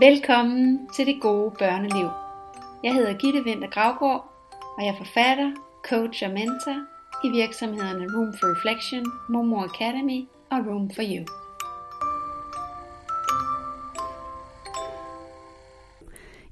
[0.00, 2.08] Velkommen til det gode børneliv.
[2.84, 4.32] Jeg hedder Gitte Vinter Gravgaard,
[4.76, 5.50] og jeg er forfatter,
[5.88, 6.76] coach og mentor
[7.24, 11.24] i virksomhederne Room for Reflection, Momo Academy og Room for You.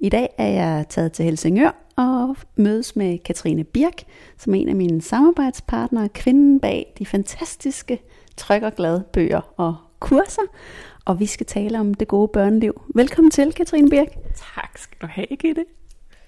[0.01, 4.03] I dag er jeg taget til Helsingør og mødes med Katrine Birk,
[4.39, 8.01] som er en af mine samarbejdspartnere, kvinden bag de fantastiske
[8.37, 10.43] Tryk og Glad bøger og kurser.
[11.09, 12.83] Og vi skal tale om det gode børneliv.
[12.95, 14.09] Velkommen til, Katrine Birk.
[14.55, 15.65] Tak skal du have, Gitte.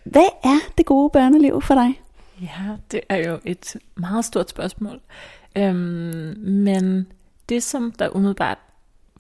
[0.05, 2.03] Hvad er det gode børneliv for dig?
[2.41, 5.01] Ja, det er jo et meget stort spørgsmål.
[5.57, 7.07] Øhm, men
[7.49, 8.59] det, som der umiddelbart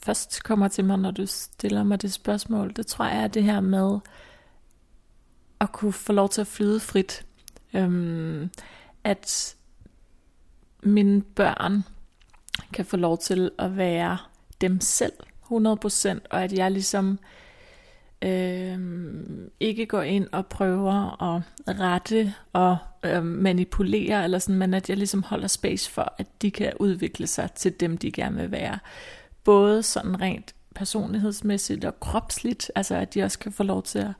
[0.03, 3.45] først kommer til mig, når du stiller mig det spørgsmål, det tror jeg er det
[3.45, 3.99] her med
[5.61, 7.27] at kunne få lov til at flyde frit.
[7.75, 8.51] Øhm,
[9.05, 9.57] at
[10.83, 11.85] mine børn
[12.73, 14.19] kan få lov til at være
[14.61, 15.13] dem selv
[15.53, 17.19] 100%, og at jeg ligesom
[18.23, 18.79] øh,
[19.61, 21.43] ikke går ind og prøver at
[21.81, 26.51] rette og øh, manipulere, eller sådan, men at jeg ligesom holder space for, at de
[26.51, 28.79] kan udvikle sig til dem, de gerne vil være.
[29.45, 34.13] Både sådan rent personlighedsmæssigt og kropsligt, altså at de også kan få lov til at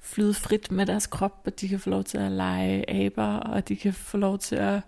[0.00, 3.68] flyde frit med deres krop, og de kan få lov til at lege aber, og
[3.68, 4.80] de kan få lov til at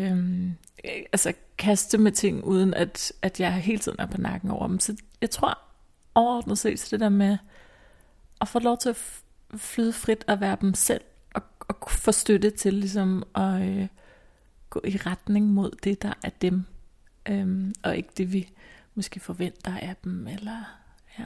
[0.00, 4.66] øhm, altså kaste med ting, uden at, at jeg hele tiden er på nakken over
[4.66, 4.80] dem.
[4.80, 5.58] Så jeg tror
[6.14, 7.38] overordnet set, så det der med
[8.40, 9.22] at få lov til at
[9.56, 11.00] flyde frit og være dem selv,
[11.34, 13.86] og, og få støtte til ligesom at øh,
[14.70, 16.64] gå i retning mod det, der er dem,
[17.28, 18.52] øhm, og ikke det, vi
[18.94, 20.78] måske forventer af dem, eller
[21.18, 21.24] ja.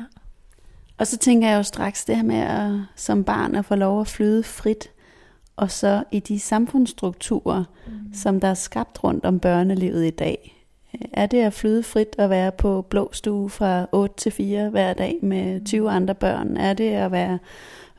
[0.99, 4.01] Og så tænker jeg jo straks det her med at, som barn at få lov
[4.01, 4.91] at flyde frit,
[5.57, 7.93] og så i de samfundsstrukturer, mm.
[8.15, 10.51] som der er skabt rundt om børnelivet i dag.
[11.13, 14.93] Er det at flyde frit og være på blå stue fra 8 til 4 hver
[14.93, 15.87] dag med 20 mm.
[15.89, 16.57] andre børn?
[16.57, 17.39] Er det at være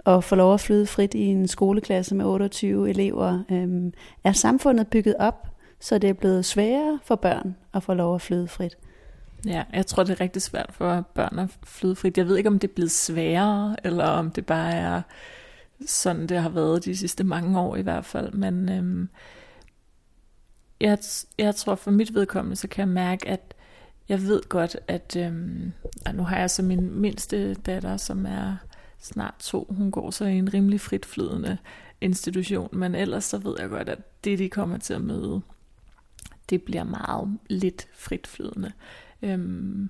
[0.06, 3.44] og få lov at flyde frit i en skoleklasse med 28 elever?
[3.52, 5.48] Øhm, er samfundet bygget op,
[5.80, 8.78] så det er blevet sværere for børn at få lov at flyde frit?
[9.46, 12.18] Ja, jeg tror, det er rigtig svært for børn at flyde frit.
[12.18, 15.02] Jeg ved ikke, om det er blevet sværere, eller om det bare er
[15.86, 18.34] sådan, det har været de sidste mange år i hvert fald.
[18.34, 19.10] Men øhm,
[20.80, 20.98] jeg,
[21.38, 23.54] jeg tror, for mit vedkommende, så kan jeg mærke, at
[24.10, 25.72] jeg ved godt, at øhm,
[26.14, 28.56] nu har jeg så min mindste datter, som er
[29.00, 29.68] snart to.
[29.78, 31.58] Hun går så i en rimelig fritflydende
[32.02, 35.42] institution, men ellers så ved jeg godt, at det, de kommer til at møde,
[36.50, 38.72] det bliver meget lidt fritflydende.
[39.22, 39.90] Øhm,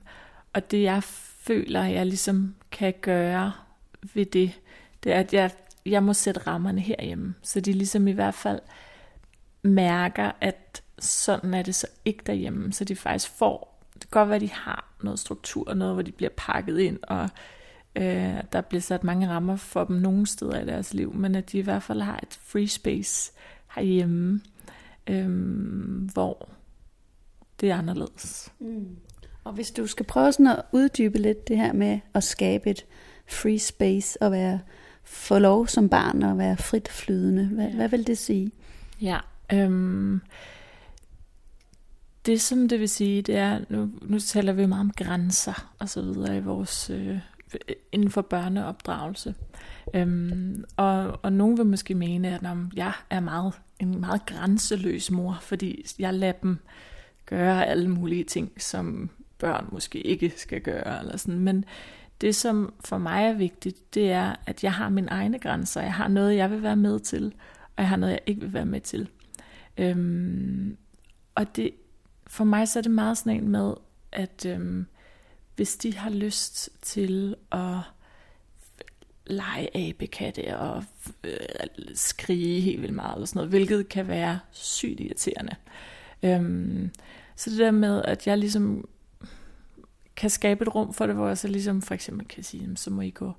[0.54, 3.52] og det jeg føler, jeg ligesom kan gøre
[4.14, 4.52] ved det,
[5.04, 5.52] det er, at jeg,
[5.86, 7.36] jeg må sætte rammerne herhjemme.
[7.42, 8.60] Så de ligesom i hvert fald
[9.64, 12.74] mærker, at sådan er det så ikke derhjemme.
[12.74, 16.02] Så de faktisk får, det kan godt være, at de har noget struktur, noget hvor
[16.02, 17.30] de bliver pakket ind, og
[17.96, 21.52] øh, der bliver sat mange rammer for dem nogle steder i deres liv, men at
[21.52, 23.32] de i hvert fald har et free space
[23.76, 24.42] herhjemme,
[25.08, 25.30] øh,
[26.14, 26.50] hvor
[27.62, 28.54] det er anderledes.
[28.60, 28.96] Mm.
[29.44, 32.86] Og hvis du skal prøve sådan at uddybe lidt det her med at skabe et
[33.28, 34.60] free space og være
[35.06, 37.76] få lov som barn at være frit flydende, hvad, ja.
[37.76, 38.52] hvad vil det sige?
[39.02, 39.20] Ja,
[39.54, 40.22] øhm,
[42.26, 45.90] det som det vil sige, det er, nu, nu taler vi meget om grænser og
[45.90, 47.20] så videre i vores, øh,
[47.92, 49.36] inden for børneopdragelse.
[49.94, 55.12] Øhm, og, og nogen vil måske mene, at om jeg er meget, en meget grænseløs
[55.12, 56.60] mor, fordi jeg lader dem
[57.26, 61.00] gøre alle mulige ting, som børn måske ikke skal gøre.
[61.00, 61.40] Eller sådan.
[61.40, 61.66] Men
[62.22, 65.82] det, som for mig er vigtigt, det er, at jeg har mine egne grænser.
[65.82, 67.34] Jeg har noget, jeg vil være med til,
[67.76, 69.10] og jeg har noget, jeg ikke vil være med til.
[69.78, 70.78] Øhm,
[71.36, 71.72] og det,
[72.28, 73.74] for mig så er det meget sådan en med,
[74.12, 74.86] at øhm,
[75.56, 77.78] hvis de har lyst til at
[79.28, 80.84] lege abekatte og
[81.24, 81.36] øh,
[81.94, 85.56] skrige helt vildt meget, eller sådan noget, hvilket kan være sygt irriterende.
[86.24, 86.92] Øhm,
[87.36, 88.88] så det der med, at jeg ligesom
[90.16, 92.90] kan skabe et rum for det, hvor jeg så ligesom for eksempel kan sige, så
[92.90, 93.34] må I gå,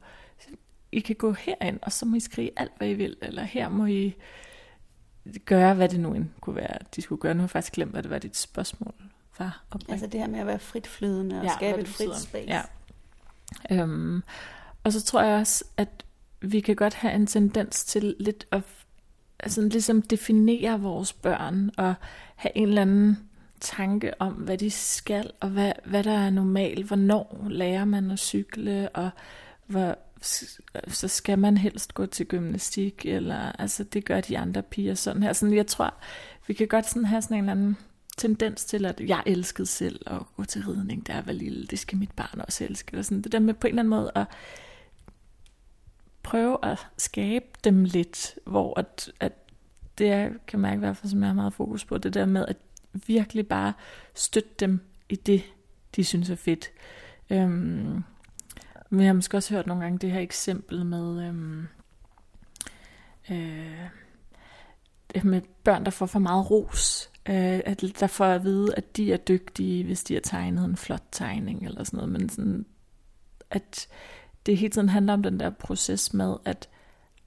[0.93, 3.69] I kan gå herind, og så må I skrige alt, hvad I vil, eller her
[3.69, 4.15] må I
[5.45, 7.35] gøre, hvad det nu end kunne være, de skulle gøre.
[7.35, 8.95] Nu har jeg faktisk glemt, hvad det var, dit spørgsmål
[9.39, 9.65] var.
[9.71, 9.91] Opring.
[9.91, 12.47] Altså det her med at være fritflydende og ja, skabe et frit space.
[12.49, 12.63] Ja.
[13.71, 14.23] Øhm,
[14.85, 16.05] og så tror jeg også, at
[16.41, 18.63] vi kan godt have en tendens til lidt at
[19.41, 21.95] altså, ligesom definere vores børn og
[22.37, 23.29] have en eller anden
[23.61, 26.87] tanke om, hvad de skal, og hvad, hvad der er normalt.
[26.87, 29.11] Hvornår lærer man at cykle, og
[29.67, 29.99] hvor,
[30.89, 35.23] så skal man helst gå til gymnastik, eller altså det gør de andre piger sådan
[35.23, 35.33] her.
[35.33, 35.95] Sådan, jeg tror,
[36.47, 37.77] vi kan godt sådan have sådan en eller anden
[38.17, 41.67] tendens til, at jeg elskede selv at gå til ridning, da jeg var lille.
[41.67, 42.89] Det skal mit barn også elske.
[42.93, 43.23] Eller sådan.
[43.23, 44.27] Det der med på en eller anden måde at
[46.23, 49.33] prøve at skabe dem lidt, hvor at, at
[49.99, 52.27] det er, kan mærke i hvert fald, som jeg har meget fokus på, det der
[52.27, 52.57] med at
[53.07, 53.73] virkelig bare
[54.15, 55.43] støtte dem i det,
[55.97, 56.71] de synes er fedt.
[57.31, 58.03] Øhm,
[58.91, 61.67] men jeg har måske også hørt nogle gange det her eksempel med, øhm,
[63.31, 63.89] øh,
[65.25, 67.11] med børn, der får for meget ros.
[67.29, 70.77] Øh, at der får at vide, at de er dygtige, hvis de har tegnet en
[70.77, 72.13] flot tegning eller sådan noget.
[72.13, 72.67] Men sådan,
[73.51, 73.89] at
[74.47, 76.69] det hele tiden handler om den der proces med, at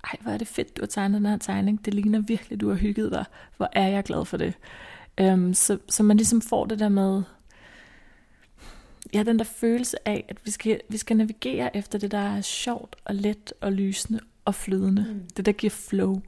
[0.04, 1.86] ej, hvor er det fedt, du har tegnet den her tegning.
[1.86, 3.26] Det ligner virkelig, du har hygget dig.
[3.58, 4.54] Hvor er jeg glad for det.
[5.24, 7.24] Um, så, så man ligesom får det der med,
[9.14, 12.42] ja, den der følelse af, at vi skal, vi skal navigere efter det, der er
[12.42, 15.06] sjovt og let og lysende og flydende.
[15.10, 15.22] Mm.
[15.38, 16.22] Det, der giver flow.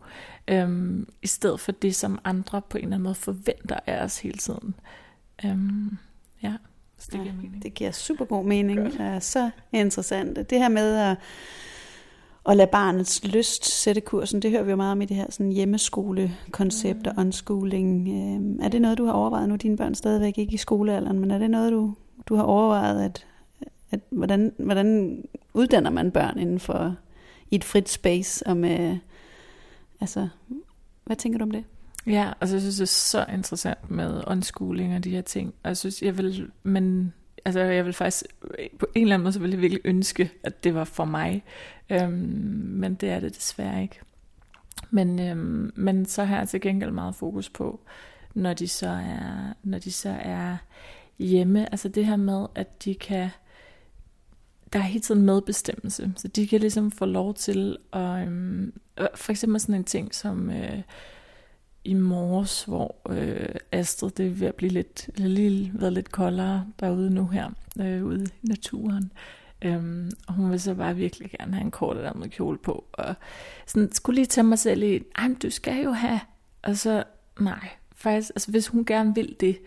[0.52, 4.20] Um, I stedet for det, som andre på en eller anden måde forventer af os
[4.20, 4.76] hele tiden.
[5.44, 5.98] Um,
[6.44, 6.54] ja,
[7.06, 7.64] det giver mening.
[7.64, 8.80] Det giver super god mening.
[8.80, 8.96] Godt.
[9.00, 10.50] er så interessant.
[10.50, 11.18] Det her med at
[12.50, 15.26] at lade barnets lyst sætte kursen, det hører vi jo meget om i det her
[15.30, 17.22] sådan hjemmeskolekoncept og mm.
[17.22, 18.08] unschooling.
[18.08, 19.56] Øh, er det noget, du har overvejet nu?
[19.56, 21.96] Dine børn stadigvæk ikke i skolealderen, men er det noget, du,
[22.26, 23.28] du har overvejet, at,
[23.92, 25.22] at hvordan, hvordan
[25.54, 26.96] uddanner man børn inden for
[27.52, 28.48] i et frit space?
[28.48, 28.98] Og med,
[30.02, 30.28] altså,
[31.06, 31.64] hvad tænker du om det?
[32.08, 35.54] Ja, altså jeg synes, det er så interessant med unschooling og de her ting.
[35.64, 37.14] Og jeg synes, jeg vil, men
[37.46, 38.26] altså jeg vil faktisk,
[38.80, 41.44] på en eller anden måde, så ville jeg virkelig ønske, at det var for mig.
[41.90, 42.12] Øhm,
[42.68, 44.00] men det er det desværre ikke.
[44.90, 47.80] Men, øhm, men så har jeg til gengæld meget fokus på,
[48.34, 50.58] når de så er, når de så er
[51.20, 53.30] hjemme, altså det her med, at de kan,
[54.74, 58.74] der er hele tiden medbestemmelse, så de kan ligesom få lov til at, øhm,
[59.16, 60.82] for eksempel sådan en ting som, øh,
[61.84, 66.66] i morges, hvor øh, Astrid, det er ved at blive lidt, lige været lidt koldere
[66.80, 67.50] derude nu her,
[67.82, 69.12] øh, ude i naturen.
[69.62, 72.86] Øhm, og hun vil så bare virkelig gerne have en kort med kjole på.
[72.92, 73.16] Og
[73.68, 76.20] sådan, skulle lige tage mig selv i, ej, du skal jo have.
[76.62, 77.04] Og så,
[77.40, 79.58] nej, faktisk, altså hvis hun gerne vil det,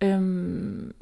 [0.00, 0.92] øhm,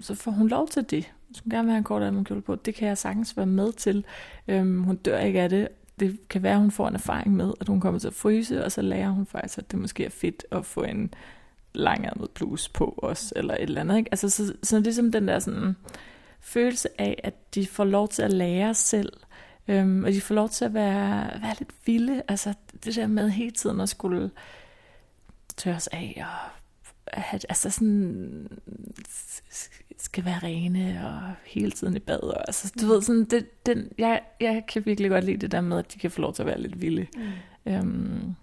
[0.00, 1.12] så får hun lov til det.
[1.28, 3.46] Hvis hun gerne vil have en kort med kjole på, det kan jeg sagtens være
[3.46, 4.04] med til.
[4.48, 5.68] Øhm, hun dør ikke af det,
[6.00, 8.64] det kan være, at hun får en erfaring med, at hun kommer til at fryse,
[8.64, 11.14] og så lærer hun faktisk, at det måske er fedt at få en
[11.72, 13.98] langærmet bluse på os, eller et eller andet.
[13.98, 14.08] Ikke?
[14.12, 15.76] Altså, så, så ligesom den der sådan,
[16.40, 19.12] følelse af, at de får lov til at lære selv,
[19.68, 22.22] øhm, og de får lov til at være, være lidt vilde.
[22.28, 22.54] Altså
[22.84, 24.30] det der med hele tiden at skulle
[25.56, 26.50] tørres af, og
[27.06, 28.48] at, altså sådan,
[30.00, 32.20] skal være rene og hele tiden i bad.
[32.20, 35.60] Og, altså, du ved, sådan, det, den, jeg, jeg kan virkelig godt lide det der
[35.60, 37.06] med, at de kan få lov til at være lidt vilde.
[37.16, 37.72] Mm.
[37.72, 38.34] Øhm,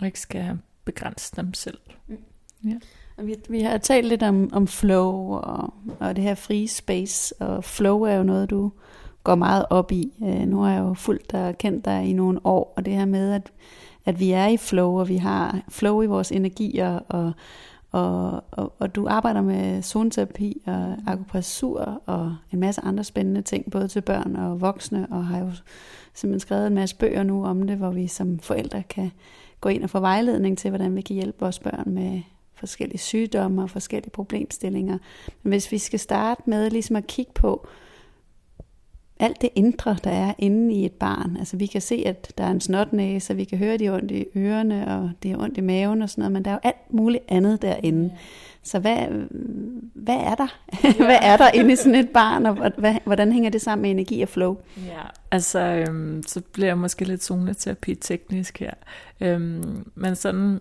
[0.00, 1.78] og ikke skal begrænse dem selv.
[2.08, 2.18] Mm.
[2.64, 2.74] Ja.
[3.16, 7.34] Og vi, vi har talt lidt om, om flow og, og det her free space,
[7.42, 8.72] og flow er jo noget, du
[9.24, 10.12] går meget op i.
[10.22, 12.94] Øh, nu har jeg jo fulgt dig og kendt dig i nogle år, og det
[12.94, 13.52] her med, at,
[14.04, 17.32] at vi er i flow, og vi har flow i vores energier, og
[17.92, 23.70] og, og, og du arbejder med zoneterapi og akupressur og en masse andre spændende ting,
[23.70, 25.50] både til børn og voksne, og har jo
[26.14, 29.10] simpelthen skrevet en masse bøger nu om det, hvor vi som forældre kan
[29.60, 32.20] gå ind og få vejledning til, hvordan vi kan hjælpe vores børn med
[32.54, 34.98] forskellige sygdomme og forskellige problemstillinger.
[35.42, 37.66] Men hvis vi skal starte med ligesom at kigge på,
[39.20, 41.36] alt det indre, der er inde i et barn.
[41.36, 43.86] Altså vi kan se, at der er en snotnæse, og vi kan høre, at de
[43.86, 46.50] er ondt i ørerne, og det er ondt i maven og sådan noget, men der
[46.50, 48.10] er jo alt muligt andet derinde.
[48.12, 48.18] Ja.
[48.62, 48.96] Så hvad,
[49.94, 50.58] hvad er der?
[50.84, 50.92] Ja.
[51.06, 52.72] hvad er der inde i sådan et barn, og
[53.04, 54.56] hvordan hænger det sammen med energi og flow?
[54.86, 58.74] Ja, altså øhm, så bliver jeg måske lidt zoneterapi teknisk her.
[59.20, 60.60] Øhm, men sådan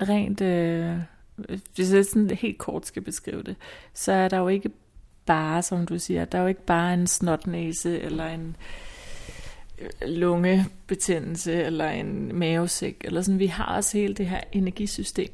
[0.00, 0.96] rent, øh,
[1.74, 3.56] hvis jeg sådan helt kort skal beskrive det,
[3.94, 4.70] så er der jo ikke
[5.26, 8.56] bare, som du siger, der er jo ikke bare en snotnæse eller en
[9.78, 13.38] øh, lungebetændelse eller en mavesæk eller sådan.
[13.38, 15.30] Vi har også hele det her energisystem.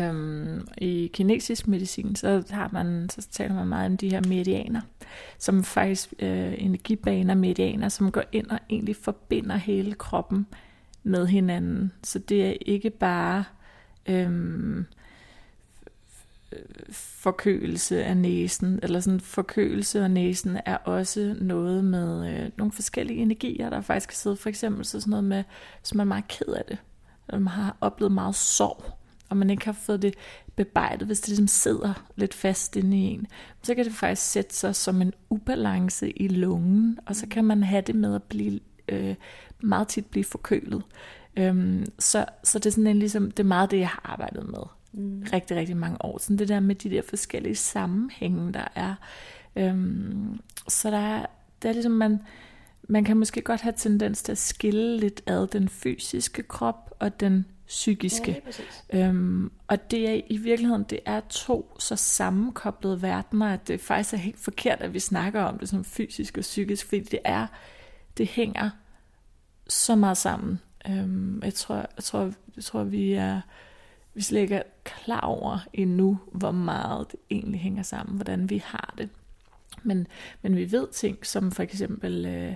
[0.00, 4.80] Øhm, I kinesisk medicin, så har man, så taler man meget om de her meridianer,
[5.38, 10.46] som faktisk øh, energibaner, meridianer, som går ind og egentlig forbinder hele kroppen
[11.02, 11.92] med hinanden.
[12.02, 13.44] Så det er ikke bare
[14.06, 14.86] øhm,
[16.90, 23.18] forkølelse af næsen, eller sådan forkølelse af næsen er også noget med øh, nogle forskellige
[23.18, 24.36] energier, der faktisk kan sidde.
[24.36, 25.44] For eksempel så sådan noget med,
[25.80, 26.78] hvis man er meget ked af det,
[27.28, 28.84] eller man har oplevet meget sorg,
[29.28, 30.14] og man ikke har fået det
[30.56, 33.26] bebejdet, hvis det ligesom sidder lidt fast inde i en,
[33.62, 37.62] så kan det faktisk sætte sig som en ubalance i lungen, og så kan man
[37.62, 39.14] have det med at blive øh,
[39.62, 40.82] meget tit blive forkølet.
[41.36, 44.48] Øhm, så, så det er sådan en, ligesom, det er meget det, jeg har arbejdet
[44.48, 44.62] med
[44.96, 45.24] mm.
[45.32, 46.18] rigtig, rigtig mange år.
[46.18, 48.94] Sådan det der med de der forskellige sammenhænge, der er.
[49.56, 51.26] Øhm, så der er,
[51.62, 52.20] der er ligesom, man,
[52.88, 57.20] man kan måske godt have tendens til at skille lidt ad den fysiske krop og
[57.20, 58.42] den psykiske.
[58.92, 63.80] Ja, øhm, og det er i virkeligheden, det er to så sammenkoblede verdener, at det
[63.80, 67.18] faktisk er helt forkert, at vi snakker om det som fysisk og psykisk, fordi det
[67.24, 67.46] er,
[68.18, 68.70] det hænger
[69.68, 70.60] så meget sammen.
[70.88, 73.40] Øhm, jeg tror, jeg tror, jeg tror vi er,
[74.16, 78.62] vi slet ikke er klar over endnu, hvor meget det egentlig hænger sammen, hvordan vi
[78.64, 79.08] har det.
[79.82, 80.06] Men,
[80.42, 82.54] men vi ved ting, som for eksempel, øh,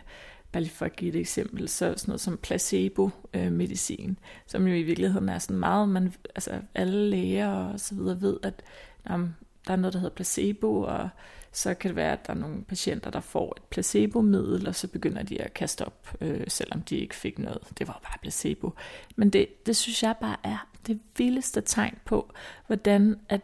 [0.53, 4.75] bare lige for at give et eksempel, så sådan noget som placebo-medicin, øh, som jo
[4.75, 8.63] i virkeligheden er sådan meget, man, altså alle læger og så videre ved, at
[9.11, 9.37] jamen,
[9.67, 11.09] der er noget, der hedder placebo, og
[11.53, 14.89] så kan det være, at der er nogle patienter, der får et placebomiddel, og så
[14.89, 17.63] begynder de at kaste op, øh, selvom de ikke fik noget.
[17.79, 18.73] Det var bare placebo.
[19.17, 22.33] Men det, det synes jeg bare er det vildeste tegn på,
[22.67, 23.41] hvordan at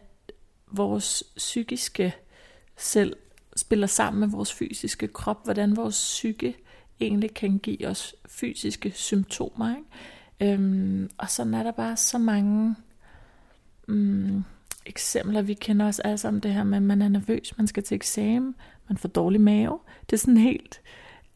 [0.67, 2.15] vores psykiske
[2.77, 3.17] selv
[3.57, 6.57] spiller sammen med vores fysiske krop, hvordan vores psyke
[7.01, 9.77] egentlig kan give os fysiske symptomer.
[9.77, 10.53] Ikke?
[10.55, 12.77] Øhm, og så er der bare så mange
[13.89, 14.45] Mm,
[14.87, 15.43] eksempler.
[15.43, 17.95] Vi kender os alle sammen det her med, at man er nervøs, man skal til
[17.95, 18.55] eksamen,
[18.89, 19.79] man får dårlig mave.
[20.11, 20.81] Det er sådan helt...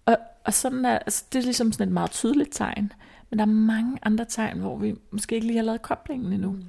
[0.07, 2.93] Og, og sådan er, altså, det er ligesom sådan et meget tydeligt tegn.
[3.31, 6.51] Men der er mange andre tegn, hvor vi måske ikke lige har lavet koblingen endnu.
[6.51, 6.65] Mm.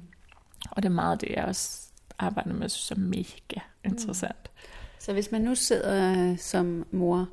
[0.70, 1.78] Og det er meget det, jeg også
[2.18, 4.50] arbejder med, som mega interessant.
[4.54, 4.68] Mm.
[4.98, 7.28] Så hvis man nu sidder som mor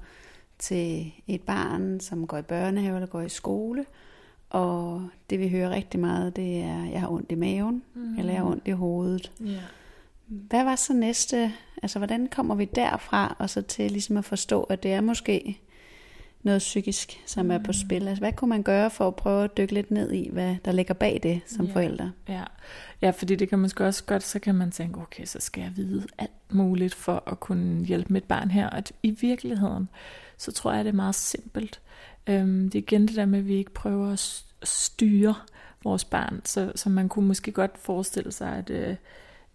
[0.60, 3.86] til et barn, som går i børnehave eller går i skole,
[4.50, 8.20] og det vi hører rigtig meget, det er, jeg har ondt i maven, mm.
[8.20, 9.32] eller jeg har ondt i hovedet.
[9.42, 9.62] Yeah.
[10.28, 11.54] Hvad var så næste,
[11.84, 15.60] altså hvordan kommer vi derfra, og så til ligesom at forstå, at det er måske
[16.44, 17.52] noget psykisk, som mm.
[17.52, 17.74] er på mm.
[17.74, 18.08] spil.
[18.08, 20.72] Altså, hvad kunne man gøre for at prøve at dykke lidt ned i, hvad der
[20.72, 21.74] ligger bag det som ja.
[21.74, 22.12] forældre?
[22.28, 22.44] Ja.
[23.02, 25.72] ja, fordi det kan man også godt, så kan man tænke, okay, så skal jeg
[25.76, 28.70] vide alt muligt for at kunne hjælpe mit barn her.
[28.70, 29.90] Og i virkeligheden,
[30.38, 31.82] så tror jeg, det er meget simpelt.
[32.30, 35.36] Øhm, det er igen det der med, at vi ikke prøver at styre
[35.84, 36.42] vores barn.
[36.46, 38.96] Så, så man kunne måske godt forestille sig, at, øh,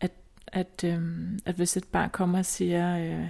[0.00, 0.12] at,
[0.46, 1.02] at, øh,
[1.44, 3.28] at hvis et barn kommer og siger, øh,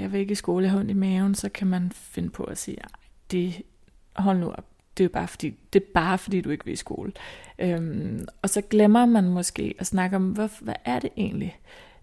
[0.00, 2.44] jeg vil ikke i skole, jeg har ondt i maven, så kan man finde på
[2.44, 2.76] at sige,
[3.30, 3.62] det,
[4.16, 4.66] hold nu op,
[4.98, 7.12] det er jo bare fordi, det er bare fordi, du ikke vil i skole.
[7.58, 11.58] Øhm, og så glemmer man måske at snakke om, hvad, hvad er det egentlig?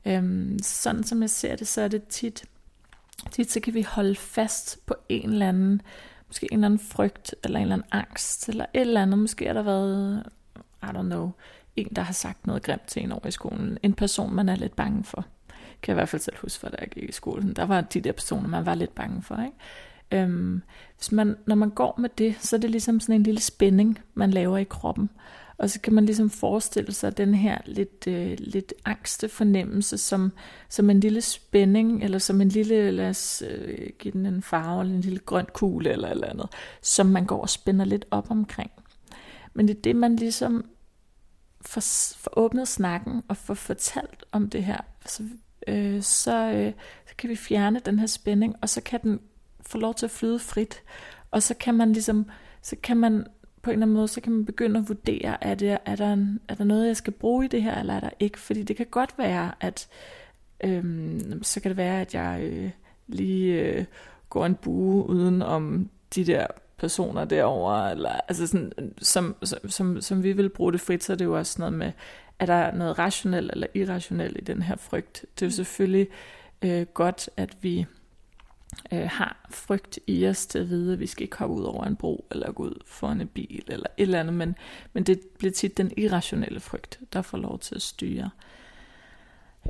[0.06, 2.46] Øhm, sådan som jeg ser det, så er det tit,
[3.32, 5.82] tit så kan vi holde fast på en eller anden,
[6.36, 9.20] måske en eller anden frygt, eller en eller anden angst, eller et eller andet.
[9.20, 10.24] Måske har der været,
[10.84, 11.32] I don't know,
[11.76, 13.78] en, der har sagt noget grimt til en over i skolen.
[13.84, 15.26] En person, man er lidt bange for
[15.86, 17.54] kan jeg i hvert fald selv huske, for da jeg gik i skolen.
[17.54, 19.44] Der var de der personer, man var lidt bange for.
[19.44, 20.24] Ikke?
[20.24, 20.62] Øhm,
[20.98, 24.00] hvis man, når man går med det, så er det ligesom sådan en lille spænding,
[24.14, 25.10] man laver i kroppen.
[25.58, 30.32] Og så kan man ligesom forestille sig den her lidt, øh, lidt angste fornemmelse som,
[30.70, 34.82] som en lille spænding, eller som en lille, lad os øh, give den en farve,
[34.82, 36.50] eller en lille grøn kugle eller eller andet,
[36.82, 38.72] som man går og spænder lidt op omkring.
[39.54, 40.66] Men det er det, man ligesom
[41.62, 41.82] får,
[42.18, 44.82] får åbnet snakken og får fortalt om det her.
[45.06, 45.24] så,
[45.68, 46.74] øh, så, øh,
[47.08, 49.20] så kan vi fjerne den her spænding, og så kan den
[49.62, 50.84] få lov til at flyde frit.
[51.32, 52.26] Og så kan man ligesom,
[52.62, 53.26] så kan man
[53.66, 56.14] på en eller anden måde, så kan man begynde at vurdere, er, det, er, der,
[56.14, 58.40] en, er der noget, jeg skal bruge i det her, eller er der ikke?
[58.40, 59.88] Fordi det kan godt være, at
[60.64, 62.70] øhm, så kan det være, at jeg øh,
[63.08, 63.86] lige øh,
[64.30, 69.36] går en bue uden om de der personer derovre, eller altså sådan, som,
[69.68, 71.92] som, som vi vil bruge det frit, så er det jo også noget med,
[72.40, 75.26] er der noget rationelt eller irrationelt i den her frygt?
[75.36, 76.08] Det er jo selvfølgelig
[76.62, 77.86] øh, godt, at vi
[78.92, 81.86] øh, har frygt i os til at vide, at vi skal ikke hoppe ud over
[81.86, 84.56] en bro, eller gå ud for en bil, eller et eller andet, men,
[84.94, 88.30] men det bliver tit den irrationelle frygt, der får lov til at styre.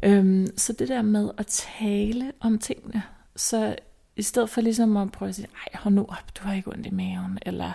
[0.03, 3.03] Øhm, så det der med at tale om tingene,
[3.35, 3.75] så
[4.15, 6.71] i stedet for ligesom at prøve at sige, ej, hold nu op, du har ikke
[6.71, 7.71] ondt i maven, eller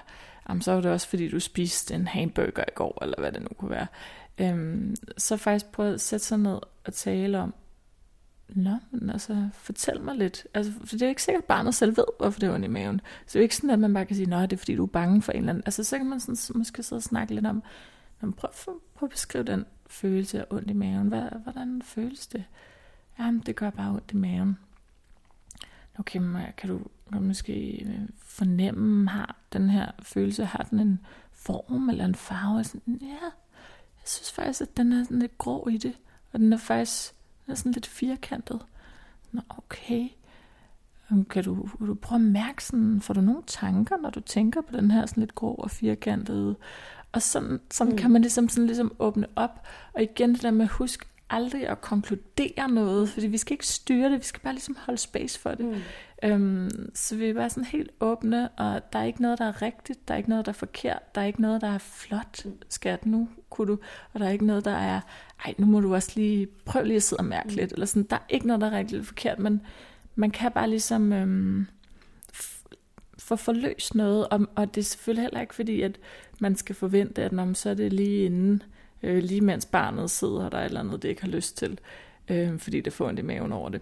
[0.49, 3.43] jamen, så var det også fordi, du spiste en hamburger i går, eller hvad det
[3.43, 3.87] nu kunne være.
[4.39, 7.55] Øhm, så faktisk prøve at sætte sig ned og tale om,
[8.55, 10.47] Nå, men altså, fortæl mig lidt.
[10.55, 12.65] Altså, for det er jo ikke sikkert, at barnet selv ved, hvorfor det er ondt
[12.65, 13.01] i maven.
[13.01, 14.77] Så det er jo ikke sådan, at man bare kan sige, nej, det er fordi,
[14.77, 15.63] du er bange for en eller anden.
[15.67, 17.63] Altså, så kan man sådan, måske sidde og snakke lidt om,
[18.21, 18.51] prøv,
[18.95, 21.09] prøv at beskrive den følelse af ondt i maven.
[21.09, 22.45] Hvad, hvordan føles det?
[23.19, 24.59] Jamen, det gør bare ondt i maven.
[25.99, 30.81] Okay, øh, kan du, kan du måske øh, fornemme, har den her følelse, har den
[30.81, 31.01] en
[31.33, 32.65] form eller en farve?
[32.65, 33.07] Sådan, ja,
[34.01, 35.99] jeg synes faktisk, at den er sådan lidt grå i det,
[36.33, 37.15] og den er faktisk
[37.51, 38.61] den er sådan lidt firkantet.
[39.33, 40.09] Nå, okay.
[41.31, 44.61] Kan du, kan du prøve at mærke sådan, får du nogle tanker, når du tænker
[44.61, 46.57] på den her sådan lidt grå og firkantede?
[47.13, 47.99] Og sådan, sådan mm.
[47.99, 49.67] kan man ligesom, sådan ligesom åbne op.
[49.93, 54.11] Og igen det der med, husk, aldrig at konkludere noget, fordi vi skal ikke styre
[54.11, 55.67] det, vi skal bare ligesom holde space for det.
[55.67, 55.83] Mm.
[56.23, 59.63] Øhm, så vi er bare sådan helt åbne, og der er ikke noget, der er
[59.63, 62.47] rigtigt, der er ikke noget, der er forkert, der er ikke noget, der er flot,
[62.69, 63.79] skat, nu kunne du,
[64.13, 65.01] og der er ikke noget, der er,
[65.45, 68.07] ej, nu må du også lige, prøve lige at sidde og mærke lidt, eller sådan,
[68.11, 69.61] der er ikke noget, der er rigtigt forkert, men
[70.15, 71.67] man kan bare ligesom øhm,
[73.19, 75.99] få forløst noget, og, og det er selvfølgelig heller ikke fordi, at
[76.41, 80.49] man skal forvente, at når så er det lige inden, øh, lige mens barnet sidder,
[80.49, 81.79] der er et eller andet, det ikke har lyst til,
[82.29, 83.81] øh, fordi det får ondt i maven over det.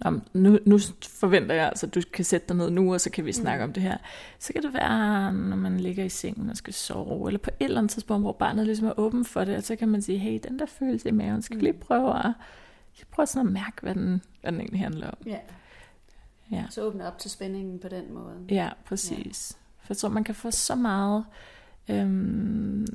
[0.00, 3.10] Om, nu, nu forventer jeg altså, at du kan sætte dig ned nu, og så
[3.10, 3.68] kan vi snakke mm.
[3.68, 3.96] om det her.
[4.38, 7.64] Så kan det være, når man ligger i sengen og skal sove, eller på et
[7.64, 10.18] eller andet tidspunkt, hvor barnet ligesom er åben for det, og så kan man sige,
[10.18, 12.32] hey, den der følelse i maven, skal vi lige prøve at,
[13.10, 15.18] prøve sådan at mærke, hvad den, hvad den egentlig handler om.
[15.26, 15.38] Ja.
[16.50, 16.64] ja.
[16.70, 18.34] Så åbne op til spændingen på den måde.
[18.50, 19.58] Ja, præcis.
[19.60, 19.86] Ja.
[19.86, 21.24] For så man kan få så meget,
[21.88, 22.86] øhm,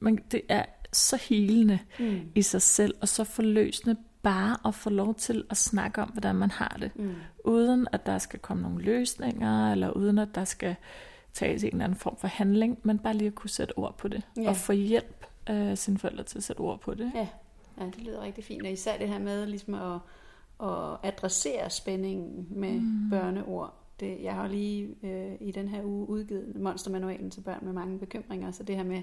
[0.00, 2.20] man, det er så helende mm.
[2.34, 6.34] i sig selv, og så forløsende bare at få lov til at snakke om, hvordan
[6.34, 6.90] man har det.
[6.96, 7.14] Mm.
[7.44, 10.76] Uden at der skal komme nogle løsninger, eller uden at der skal
[11.32, 14.08] tages en eller anden form for handling, men bare lige at kunne sætte ord på
[14.08, 14.22] det.
[14.36, 14.48] Ja.
[14.48, 17.12] Og få hjælp af sine forældre til at sætte ord på det.
[17.14, 17.28] Ja.
[17.80, 18.62] ja, det lyder rigtig fint.
[18.62, 19.98] Og især det her med ligesom at,
[20.62, 23.10] at adressere spændingen med mm.
[23.10, 23.74] børneord.
[24.00, 27.98] Det, jeg har lige øh, i den her uge udgivet monstermanualen til børn med mange
[27.98, 29.02] bekymringer, så det her med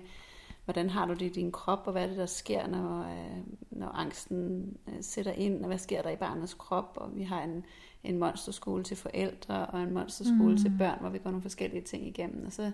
[0.67, 3.43] hvordan har du det i din krop, og hvad er det, der sker, når, øh,
[3.69, 7.43] når angsten øh, sætter ind, og hvad sker der i barnets krop, og vi har
[7.43, 7.65] en,
[8.03, 10.57] en monsterskole til forældre, og en monsterskole mm.
[10.57, 12.71] til børn, hvor vi går nogle forskellige ting igennem, og så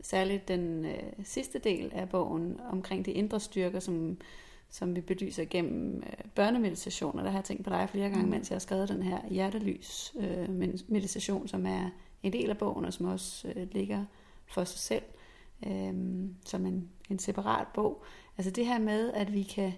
[0.00, 4.16] særligt den øh, sidste del af bogen omkring de indre styrker, som,
[4.70, 7.22] som vi belyser gennem øh, børnemeditationer.
[7.22, 8.30] Der har jeg tænkt på dig flere gange, mm.
[8.30, 10.48] mens jeg har skrevet den her hjertelys øh,
[10.88, 11.90] meditation, som er
[12.22, 14.04] en del af bogen, og som også øh, ligger
[14.46, 15.02] for sig selv
[15.66, 15.94] øh,
[16.46, 18.04] som en, en separat bog.
[18.38, 19.72] Altså det her med, at vi kan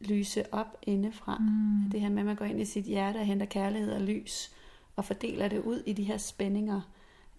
[0.00, 1.38] lyse op indefra.
[1.38, 1.90] Mm.
[1.90, 4.52] Det her med, at man går ind i sit hjerte og henter kærlighed og lys,
[4.96, 6.80] og fordeler det ud i de her spændinger.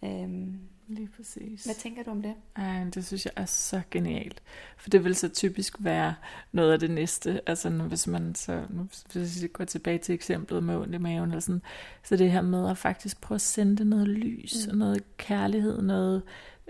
[0.03, 1.63] Øhm, Lige præcis.
[1.63, 2.33] Hvad tænker du om det?
[2.55, 4.41] Ej, det synes jeg er så genialt.
[4.77, 6.15] For det vil så typisk være
[6.51, 7.41] noget af det næste.
[7.49, 10.97] Altså nu, hvis man så, nu, hvis vi går tilbage til eksemplet med ondt i
[10.97, 11.61] maven, eller sådan,
[12.03, 14.71] så det her med at faktisk prøve at sende noget lys, mm.
[14.71, 16.21] og noget kærlighed, noget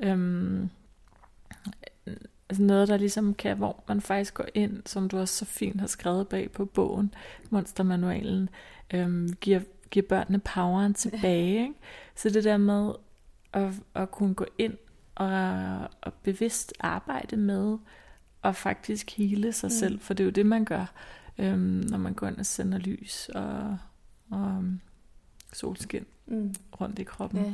[0.03, 0.69] Øhm,
[2.49, 5.79] altså noget, der ligesom kan, hvor man faktisk går ind, som du også så fint
[5.79, 7.13] har skrevet bag på bogen,
[7.49, 8.49] Monstermanualen,
[8.93, 11.61] øhm, giver, giver børnene poweren tilbage.
[11.61, 11.73] Ikke?
[12.15, 12.93] Så det der med
[13.53, 14.77] at, at kunne gå ind
[15.15, 15.29] og,
[16.01, 17.77] og bevidst arbejde med
[18.41, 19.71] og faktisk hele sig mm.
[19.71, 20.85] selv, for det er jo det, man gør,
[21.37, 23.77] øhm, når man går ind og sender lys og,
[24.31, 24.63] og
[25.53, 26.55] solskin mm.
[26.81, 27.39] rundt i kroppen.
[27.45, 27.53] Ja.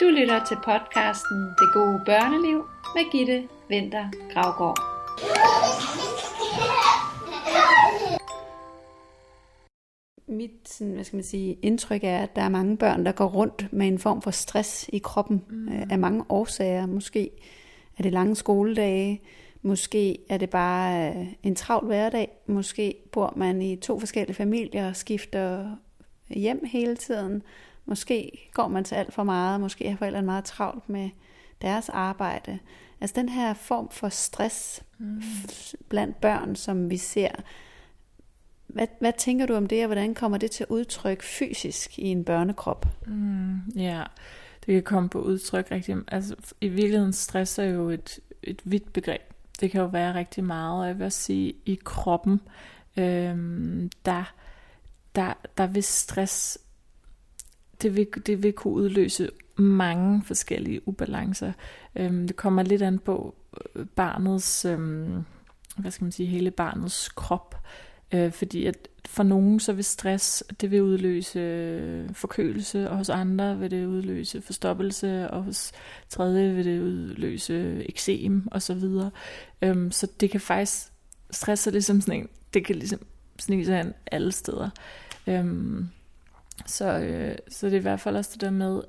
[0.00, 4.78] Du lytter til podcasten Det gode børneliv med Gitte Vinter Gravgaard.
[10.28, 13.26] Mit sådan, hvad skal man sige, indtryk er, at der er mange børn, der går
[13.26, 15.68] rundt med en form for stress i kroppen mm.
[15.68, 16.86] Øh, af mange årsager.
[16.86, 17.30] Måske
[17.98, 19.20] er det lange skoledage,
[19.62, 24.88] måske er det bare øh, en travl hverdag, måske bor man i to forskellige familier
[24.88, 25.76] og skifter
[26.28, 27.42] hjem hele tiden.
[27.86, 31.10] Måske går man til alt for meget, måske har forældrene meget travlt med
[31.62, 32.58] deres arbejde.
[33.00, 35.22] Altså den her form for stress mm.
[35.88, 37.30] blandt børn, som vi ser.
[38.66, 42.24] Hvad, hvad tænker du om det, og hvordan kommer det til udtryk fysisk i en
[42.24, 42.86] børnekrop?
[43.06, 44.04] Mm, ja,
[44.66, 45.96] det kan komme på udtryk rigtig...
[46.08, 49.22] Altså i virkeligheden stress er jo et, et vidt begreb.
[49.60, 52.40] Det kan jo være rigtig meget, og jeg vil sige, i kroppen,
[52.96, 54.34] øhm, der,
[55.14, 56.58] der, der vil stress
[57.82, 61.52] det vil, det vil kunne udløse mange forskellige ubalancer.
[61.96, 63.34] Øhm, det kommer lidt an på
[63.74, 65.24] øh, barnets, øhm,
[65.76, 67.54] hvad skal man sige, hele barnets krop.
[68.14, 73.08] Øh, fordi at for nogen så vil stress, det vil udløse øh, forkølelse, og hos
[73.08, 75.72] andre vil det udløse forstoppelse, og hos
[76.08, 79.10] tredje vil det udløse eksem og så videre.
[79.62, 80.92] Øhm, så det kan faktisk,
[81.30, 83.00] stress er ligesom sådan en, det kan ligesom
[83.38, 84.70] snige sig alle steder.
[85.26, 85.88] Øhm,
[86.66, 88.82] så, øh, så det er i hvert fald også det der med,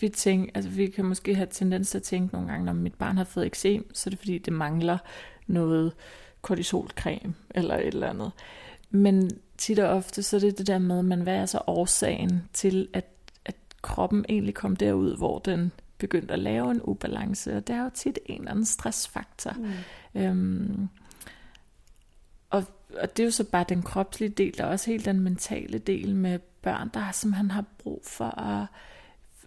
[0.00, 2.94] vi, tænker, altså vi kan måske have tendens til at tænke nogle gange, når mit
[2.94, 4.98] barn har fået eksem, så er det fordi, det mangler
[5.46, 5.92] noget
[6.42, 8.32] kortisolcreme eller et eller andet.
[8.90, 12.42] Men tit og ofte, så er det det der med, man hvad er så årsagen
[12.52, 13.06] til, at,
[13.44, 17.84] at kroppen egentlig kom derud, hvor den begyndte at lave en ubalance, og det er
[17.84, 19.52] jo tit en eller anden stressfaktor.
[20.14, 20.20] Mm.
[20.20, 20.88] Øhm,
[23.00, 25.78] og det er jo så bare den kropslige del, der er også helt den mentale
[25.78, 28.66] del med børn, der simpelthen har brug for at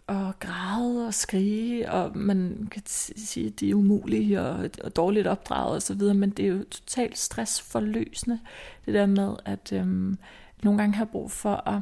[0.08, 5.28] at græde og skrige, og man kan sige, at de er umulige og, og dårligt
[5.28, 8.40] opdraget osv., men det er jo totalt stressforløsende,
[8.86, 10.18] det der med, at øhm,
[10.64, 11.82] nogle gange har brug for at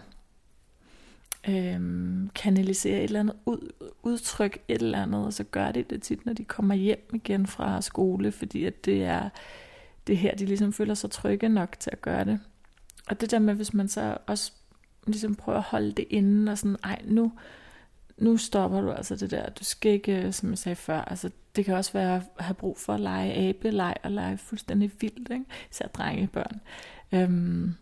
[1.50, 3.72] øhm, kanalisere et eller andet ud,
[4.04, 7.48] udtryk et eller andet, og så gør de det tit, når de kommer hjem igen
[7.48, 9.30] fra skole, fordi at det er
[10.10, 12.39] det her, de ligesom føler sig trygge nok til at gøre det.
[13.08, 14.52] Og det der med, hvis man så også
[15.08, 17.32] ligesom prøver at holde det inden, og sådan, ej, nu,
[18.17, 19.50] nu stopper du altså det der.
[19.50, 22.54] Du skal ikke, øh, som jeg sagde før, altså det kan også være at have
[22.54, 25.45] brug for at lege abeleg og lege fuldstændig vildt, ikke?
[25.72, 26.62] især drengebørn.
[27.12, 27.74] Øhm,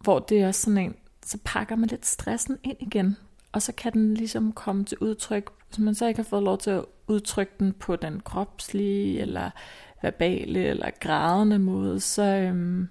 [0.00, 0.94] hvor det er også sådan en,
[1.26, 3.16] så pakker man lidt stressen ind igen,
[3.52, 6.58] og så kan den ligesom komme til udtryk, hvis man så ikke har fået lov
[6.58, 9.50] til at udtrykke den på den kropslige, eller
[10.02, 12.88] verbale, eller grædende måde, så, øhm,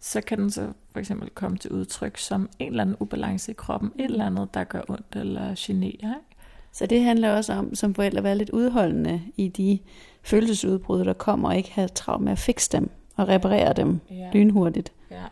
[0.00, 3.54] så kan den så for eksempel komme til udtryk som en eller anden ubalance i
[3.54, 5.92] kroppen, et eller andet, der gør ondt eller generer.
[5.92, 6.32] Ikke?
[6.72, 9.78] Så det handler også om, som forældre, at være lidt udholdende i de
[10.22, 14.30] følelsesudbrud, der kommer, og ikke have travlt med at fikse dem og reparere dem ja.
[14.32, 14.92] lynhurtigt.
[15.10, 15.24] Ja,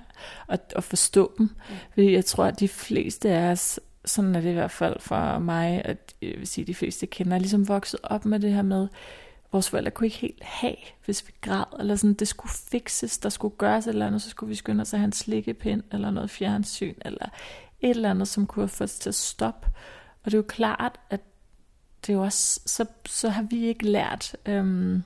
[0.46, 1.50] og, og forstå dem.
[1.70, 1.74] Ja.
[1.92, 5.38] Fordi jeg tror, at de fleste af os, sådan er det i hvert fald for
[5.38, 8.52] mig, at jeg vil sige, at de fleste kender, er ligesom vokset op med det
[8.52, 8.88] her med,
[9.52, 13.28] vores forældre kunne ikke helt have, hvis vi græd, eller sådan, det skulle fikses, der
[13.28, 16.10] skulle gøres et eller andet, så skulle vi skynde os at have en slikkepind, eller
[16.10, 17.26] noget fjernsyn, eller
[17.80, 19.66] et eller andet, som kunne få os til at stoppe.
[20.24, 21.20] Og det er jo klart, at
[22.06, 25.02] det er jo også, så, så har vi ikke lært, øhm,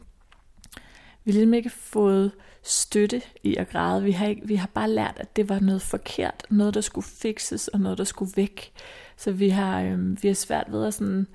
[1.25, 2.33] vi har ligesom ikke fået
[2.65, 4.03] støtte i at græde.
[4.03, 7.07] Vi har, ikke, vi har bare lært, at det var noget forkert, noget der skulle
[7.07, 8.73] fikses, og noget der skulle væk.
[9.17, 11.27] Så vi har, øh, vi har svært ved at sådan,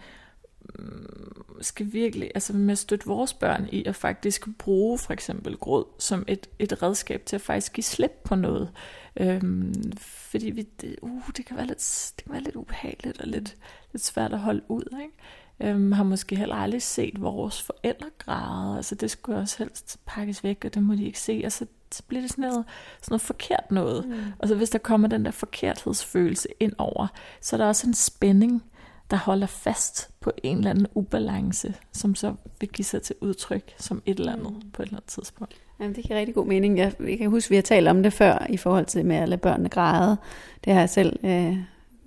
[0.79, 5.57] mm, skal virkelig, altså med at støtte vores børn i at faktisk bruge for eksempel
[5.57, 8.71] gråd som et, et redskab til at faktisk give slip på noget.
[9.19, 13.27] Øhm, fordi vi, det, uh, det, kan være lidt, det kan være lidt ubehageligt og
[13.27, 13.57] lidt,
[13.93, 14.97] lidt svært at holde ud.
[15.01, 15.13] Ikke?
[15.61, 18.77] Øhm, har måske heller aldrig set vores forældre græde.
[18.77, 21.41] Altså det skulle også helst pakkes væk, og det må de ikke se.
[21.45, 22.65] Og så, så bliver det sådan noget,
[23.01, 24.07] sådan noget forkert noget.
[24.07, 24.15] Mm.
[24.39, 27.07] Og så hvis der kommer den der forkerthedsfølelse ind over,
[27.41, 28.63] så er der også en spænding
[29.11, 33.73] der holder fast på en eller anden ubalance, som så vil give sig til udtryk
[33.77, 34.71] som et eller andet mm.
[34.73, 35.55] på et eller andet tidspunkt.
[35.79, 36.77] Jamen, det giver rigtig god mening.
[36.77, 39.15] Jeg, jeg kan huske, at vi har talt om det før i forhold til med
[39.15, 40.17] at lade børnene græde.
[40.65, 41.57] Det har jeg selv øh,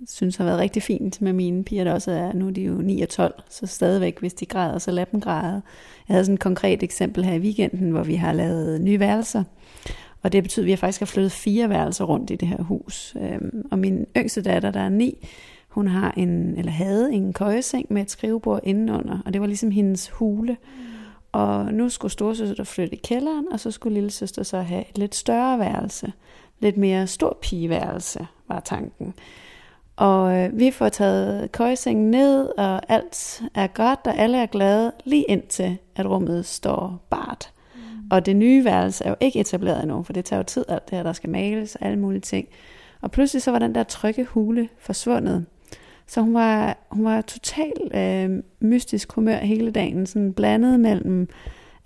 [0.07, 2.73] synes har været rigtig fint med mine piger, der også er, nu er de jo
[2.73, 5.61] 9 og 12, så stadigvæk, hvis de græder, så lad dem græde.
[6.07, 9.43] Jeg havde sådan et konkret eksempel her i weekenden, hvor vi har lavet nye værelser.
[10.23, 13.15] Og det betyder, at vi faktisk har flyttet fire værelser rundt i det her hus.
[13.21, 15.27] Øhm, og min yngste datter, der er 9,
[15.67, 19.71] hun har en, eller havde en køjeseng med et skrivebord indenunder, og det var ligesom
[19.71, 20.57] hendes hule.
[21.31, 24.97] Og nu skulle storsøster flytte i kælderen, og så skulle lille søster så have et
[24.97, 26.13] lidt større værelse.
[26.59, 29.13] Lidt mere stor pigeværelse, var tanken.
[29.95, 34.91] Og øh, vi får taget køjesengen ned, og alt er godt, og alle er glade,
[35.05, 37.51] lige indtil at rummet står bart.
[37.75, 37.81] Mm.
[38.11, 40.89] Og det nye værelse er jo ikke etableret endnu, for det tager jo tid, alt
[40.89, 42.47] det her, der skal males og alle mulige ting.
[43.01, 45.45] Og pludselig så var den der trygge hule forsvundet.
[46.07, 51.29] Så hun var, hun var totalt øh, mystisk humør hele dagen, sådan blandet mellem,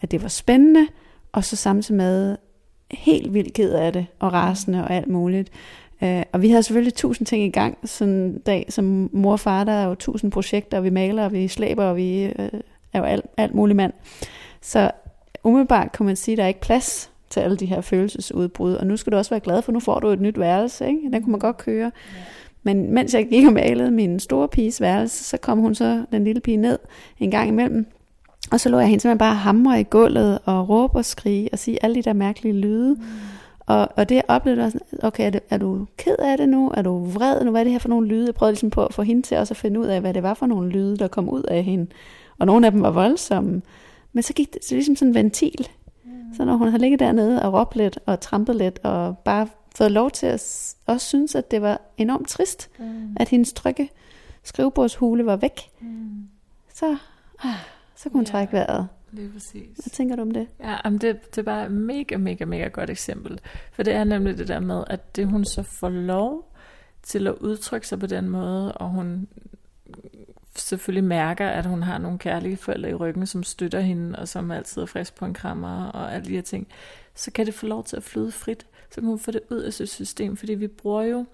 [0.02, 0.88] at det var spændende,
[1.32, 2.38] og så samtidig med
[2.91, 5.52] helt vildt ked af det, og rasende og alt muligt.
[6.03, 9.39] Øh, og vi havde selvfølgelig tusind ting i gang sådan en dag, som mor og
[9.39, 12.49] far, der er jo tusind projekter, og vi maler, og vi slæber, og vi øh,
[12.93, 13.93] er jo alt, alt muligt mand.
[14.62, 14.91] Så
[15.43, 18.88] umiddelbart kan man sige, at der er ikke plads til alle de her følelsesudbrud, og
[18.88, 21.01] nu skal du også være glad for, nu får du et nyt værelse, ikke?
[21.13, 21.91] den kunne man godt køre.
[22.15, 22.19] Ja.
[22.63, 26.23] Men mens jeg gik og malede min store piges værelse, så kom hun så, den
[26.23, 26.79] lille pige, ned
[27.19, 27.86] en gang imellem.
[28.51, 31.60] Og så lå jeg hende simpelthen bare hamre i gulvet og råbe og skrige og
[31.60, 32.93] sige alle de der mærkelige lyde.
[32.93, 33.01] Mm.
[33.67, 36.49] Og, og det jeg oplevede var sådan, okay, er, det, er du ked af det
[36.49, 36.71] nu?
[36.73, 37.51] Er du vred nu?
[37.51, 38.25] Hvad er det her for nogle lyde?
[38.25, 40.23] Jeg prøvede ligesom på at få hende til også at finde ud af, hvad det
[40.23, 41.88] var for nogle lyde, der kom ud af hende.
[42.39, 43.62] Og nogle af dem var voldsomme.
[44.13, 45.67] Men så gik det så ligesom sådan en ventil.
[46.06, 46.12] Mm.
[46.38, 49.91] Så når hun havde ligget dernede og råbt lidt og trampet lidt og bare fået
[49.91, 53.15] lov til at også synes, at det var enormt trist, mm.
[53.19, 53.89] at hendes trygge
[54.43, 55.62] skrivebordshule var væk.
[55.80, 56.27] Mm.
[56.73, 56.97] Så,
[57.43, 57.53] ah,
[57.95, 58.88] så kunne hun ja, trække vejret.
[59.13, 59.78] Er præcis.
[59.78, 60.48] Hvad tænker du om det?
[60.60, 63.39] Ja, om det, det er bare et mega, mega, mega godt eksempel.
[63.72, 66.54] For det er nemlig det der med, at det hun så får lov
[67.04, 69.28] til at udtrykke sig på den måde, og hun
[70.56, 74.52] selvfølgelig mærker, at hun har nogle kærlige forældre i ryggen, som støtter hende, og som
[74.52, 76.67] altid er frisk på en krammer, og alle de her ting,
[77.15, 79.58] så kan det få lov til at flyde frit så kan hun få det ud
[79.58, 81.26] af sit system, fordi vi bruger jo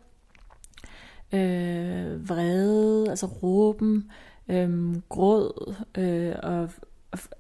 [1.33, 4.11] øh, vrede, altså råben,
[4.47, 6.69] øh, gråd øh, og,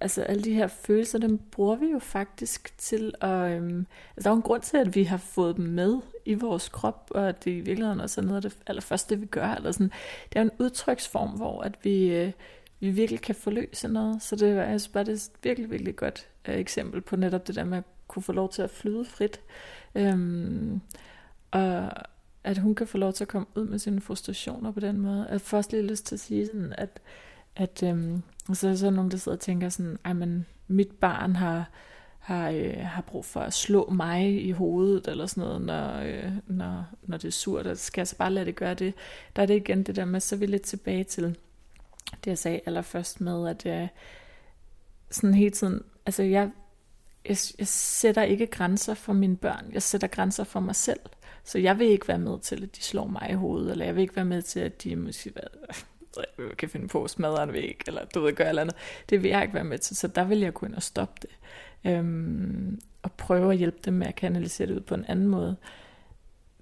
[0.01, 3.51] altså alle de her følelser, dem bruger vi jo faktisk til at...
[3.51, 6.33] Øhm, altså der er jo en grund til, at vi har fået dem med i
[6.33, 9.47] vores krop, og at det i virkeligheden også er noget af det allerførste, vi gør.
[9.47, 9.91] Eller sådan.
[10.29, 12.31] Det er jo en udtryksform, hvor at vi, øh,
[12.79, 14.23] vi virkelig kan forløse noget.
[14.23, 17.47] Så det, er altså bare, det er et virkelig, virkelig godt øh, eksempel på netop
[17.47, 19.41] det der med at kunne få lov til at flyde frit.
[19.95, 20.81] Øhm,
[21.51, 21.89] og
[22.43, 25.27] at hun kan få lov til at komme ud med sine frustrationer på den måde.
[25.27, 27.01] at først lige lyst til at sige sådan, at,
[27.55, 30.91] at øhm, så er der så nogen, der sidder og tænker sådan, ej, men mit
[30.91, 31.69] barn har,
[32.19, 36.31] har, øh, har brug for at slå mig i hovedet, eller sådan noget, når, øh,
[36.47, 38.93] når, når det er surt, og skal jeg så bare lade det gøre det.
[39.35, 41.23] Der er det igen det der med, så er vi lidt tilbage til
[42.23, 43.89] det, jeg sagde allerførst med, at jeg
[45.11, 46.51] sådan hele tiden, altså jeg,
[47.25, 50.99] jeg, jeg sætter ikke grænser for mine børn, jeg sætter grænser for mig selv.
[51.43, 53.95] Så jeg vil ikke være med til, at de slår mig i hovedet, eller jeg
[53.95, 55.33] vil ikke være med til, at de måske
[56.57, 58.75] kan finde på at smadre en væg, eller du ved, gøre eller andet.
[59.09, 61.15] Det vil jeg ikke være med til, så der vil jeg gå ind og stoppe
[61.21, 61.29] det.
[61.91, 65.55] Øhm, og prøve at hjælpe dem med at kanalisere det ud på en anden måde.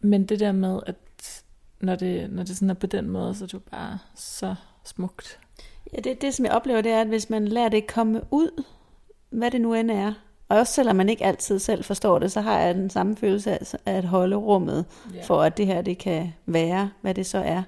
[0.02, 0.96] Men det der med, at
[1.80, 4.56] når det, når det sådan er på den måde, så er det jo bare så
[4.84, 5.40] smukt.
[5.94, 8.64] Ja, det, det som jeg oplever, det er, at hvis man lader det komme ud,
[9.30, 10.14] hvad det nu end er,
[10.50, 13.52] og også selvom man ikke altid selv forstår det, så har jeg den samme følelse
[13.52, 14.86] af at holde rummet
[15.16, 15.26] yeah.
[15.26, 17.64] for, at det her det kan være, hvad det så er,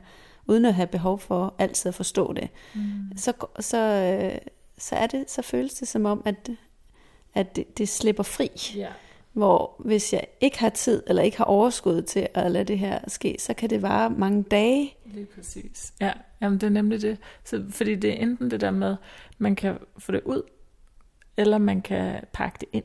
[0.47, 2.49] uden at have behov for altid at forstå det.
[2.75, 3.17] Mm.
[3.17, 4.37] Så, så, øh,
[4.77, 6.49] så, er det, så føles det som om, at,
[7.33, 8.49] at det, det slipper fri.
[8.77, 8.91] Yeah.
[9.33, 12.99] Hvor hvis jeg ikke har tid, eller ikke har overskud til at lade det her
[13.07, 14.95] ske, så kan det vare mange dage.
[15.05, 15.93] Lige præcis.
[16.01, 17.17] Ja, jamen det er nemlig det.
[17.43, 18.95] Så, fordi det er enten det der med,
[19.37, 20.41] man kan få det ud,
[21.37, 22.83] eller man kan pakke det ind.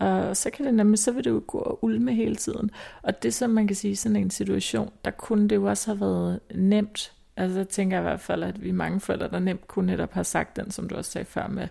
[0.00, 2.70] Og så kan det nemlig, så vil det jo gå og ulme hele tiden.
[3.02, 5.90] Og det som man kan sige i sådan en situation, der kunne det jo også
[5.90, 7.12] have været nemt.
[7.36, 10.24] Altså jeg tænker i hvert fald, at vi mange forældre, der nemt kunne netop have
[10.24, 11.68] sagt den, som du også sagde før med,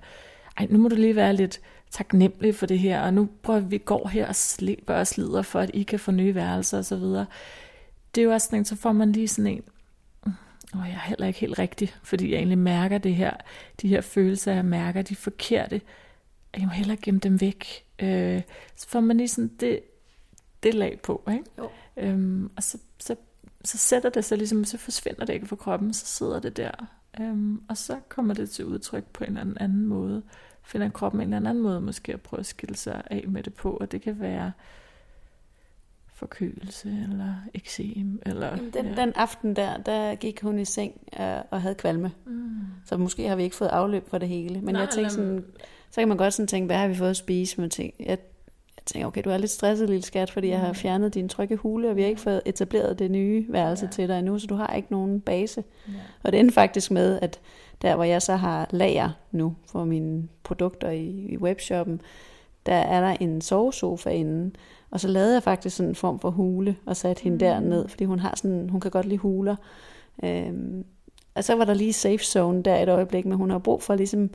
[0.57, 1.59] ej, nu må du lige være lidt
[1.91, 5.59] taknemmelig for det her, og nu prøver vi går her og sliber og slider for,
[5.59, 7.25] at I kan få nye værelser og så videre.
[8.15, 9.63] Det er jo også sådan en, så får man lige sådan en,
[10.73, 13.33] og jeg er heller ikke helt rigtig, fordi jeg egentlig mærker det her,
[13.81, 15.81] de her følelser, jeg mærker, de forkerte,
[16.57, 17.85] jeg må hellere gemme dem væk.
[17.99, 18.41] Øh,
[18.75, 19.79] så får man lige sådan det,
[20.63, 21.43] det lag på, ikke?
[21.57, 21.69] Jo.
[21.97, 23.15] Øhm, og så, så,
[23.63, 26.71] så sætter det sig ligesom, så forsvinder det ikke fra kroppen, så sidder det der.
[27.19, 30.23] Øhm, og så kommer det til udtryk på en eller anden måde.
[30.63, 33.53] Finder kroppen en eller anden måde måske at prøve at skille sig af med det
[33.53, 34.51] på, og det kan være
[36.19, 38.21] forkølelse eller eksem.
[38.25, 38.95] Eller, den, ja.
[38.95, 42.11] den aften der, der gik hun i seng øh, og havde kvalme.
[42.25, 42.59] Mm.
[42.85, 44.61] Så måske har vi ikke fået afløb for det hele.
[44.61, 45.45] Men Nej, jeg tænkte sådan,
[45.91, 47.61] så kan man godt sådan tænke, hvad har vi fået at spise?
[47.61, 50.67] Men tænker, jeg, jeg tænker, okay, du er lidt stresset, lille skat, fordi jeg har
[50.67, 50.75] mm.
[50.75, 53.91] fjernet din trygge hule, og vi har ikke fået etableret det nye værelse ja.
[53.91, 55.63] til dig endnu, så du har ikke nogen base.
[55.87, 55.93] Ja.
[56.23, 57.39] Og det ender faktisk med, at
[57.81, 62.01] der hvor jeg så har lager nu for mine produkter i, i webshoppen,
[62.65, 64.51] der er der en sovesofa inde,
[64.91, 67.39] og så lavede jeg faktisk sådan en form for hule, og satte hende mm.
[67.39, 69.55] derned, fordi hun har sådan, hun kan godt lide huler.
[70.23, 70.85] Øhm,
[71.35, 73.95] og så var der lige safe zone der et øjeblik, men hun har brug for
[73.95, 74.29] ligesom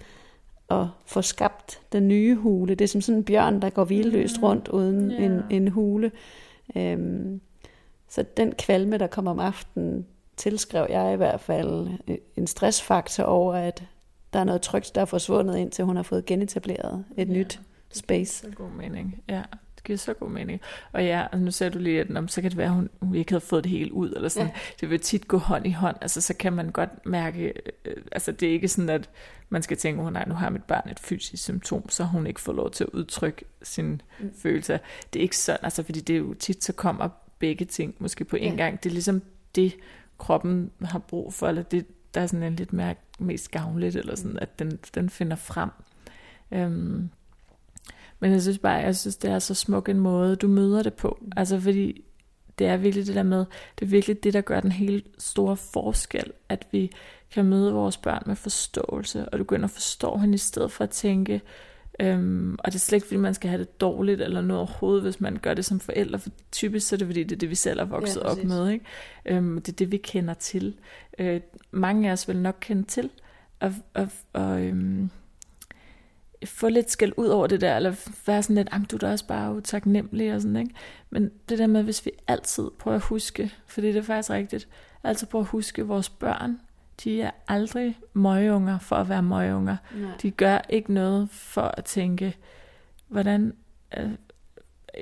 [0.70, 2.74] at få skabt den nye hule.
[2.74, 4.44] Det er som sådan en bjørn, der går vildløst mm.
[4.44, 5.24] rundt uden yeah.
[5.24, 6.12] en, en hule.
[6.76, 7.40] Øhm,
[8.08, 11.88] så den kvalme, der kommer om aftenen, tilskrev jeg i hvert fald
[12.36, 13.84] en stressfaktor over, at
[14.32, 17.60] der er noget trygt, der er forsvundet, indtil hun har fået genetableret et ja, nyt
[17.92, 18.46] space.
[18.46, 19.42] Det giver god mening, ja.
[19.84, 20.60] Giver så god mening.
[20.92, 22.88] Og ja, altså nu ser du lige, at om, så kan det være, at hun,
[23.00, 24.48] hun ikke havde fået det hele ud, eller sådan.
[24.48, 24.54] Ja.
[24.80, 25.96] Det vil tit gå hånd i hånd.
[26.00, 27.52] Altså, så kan man godt mærke,
[27.84, 29.10] øh, altså det er ikke sådan, at
[29.48, 32.40] man skal tænke, oh, nej, nu har mit barn et fysisk symptom, så hun ikke
[32.40, 34.32] får lov til at udtrykke sin mm.
[34.42, 34.78] følelser.
[35.12, 38.24] Det er ikke sådan, altså, fordi det er jo tit, så kommer begge ting måske
[38.24, 38.64] på en ja.
[38.64, 38.82] gang.
[38.82, 39.22] Det er ligesom
[39.54, 39.74] det,
[40.18, 44.14] kroppen har brug for, eller det, der er sådan en lidt mere, mest gavnligt, eller
[44.14, 45.70] sådan, at den, den finder frem.
[46.52, 47.10] Øhm,
[48.20, 50.94] men jeg synes bare, jeg synes, det er så smuk en måde, du møder det
[50.94, 51.18] på.
[51.36, 52.04] Altså fordi
[52.58, 53.44] det er virkelig det der med,
[53.78, 56.90] det er virkelig det, der gør den helt store forskel, at vi
[57.30, 60.72] kan møde vores børn med forståelse, og du går ind og forstår hende i stedet
[60.72, 61.40] for at tænke,
[62.00, 65.02] øhm, og det er slet ikke, fordi man skal have det dårligt eller noget overhovedet,
[65.02, 67.50] hvis man gør det som forældre, for typisk så er det, fordi det er det,
[67.50, 68.84] vi selv er vokset ja, op med, ikke?
[69.26, 70.74] Øhm, det er det, vi kender til.
[71.18, 73.10] Øh, mange af os vil nok kende til,
[73.60, 75.10] og, og, og øhm,
[76.46, 79.26] få lidt skæld ud over det der, eller være sådan lidt, du er da også
[79.26, 80.74] bare utaknemmelig og sådan, ikke?
[81.10, 84.68] Men det der med, hvis vi altid prøver at huske, for det er faktisk rigtigt,
[85.04, 86.60] altid prøver at huske vores børn,
[87.04, 89.76] de er aldrig møgeunger for at være møgeunger.
[90.22, 92.36] De gør ikke noget for at tænke,
[93.08, 93.52] hvordan...
[93.96, 94.10] Øh,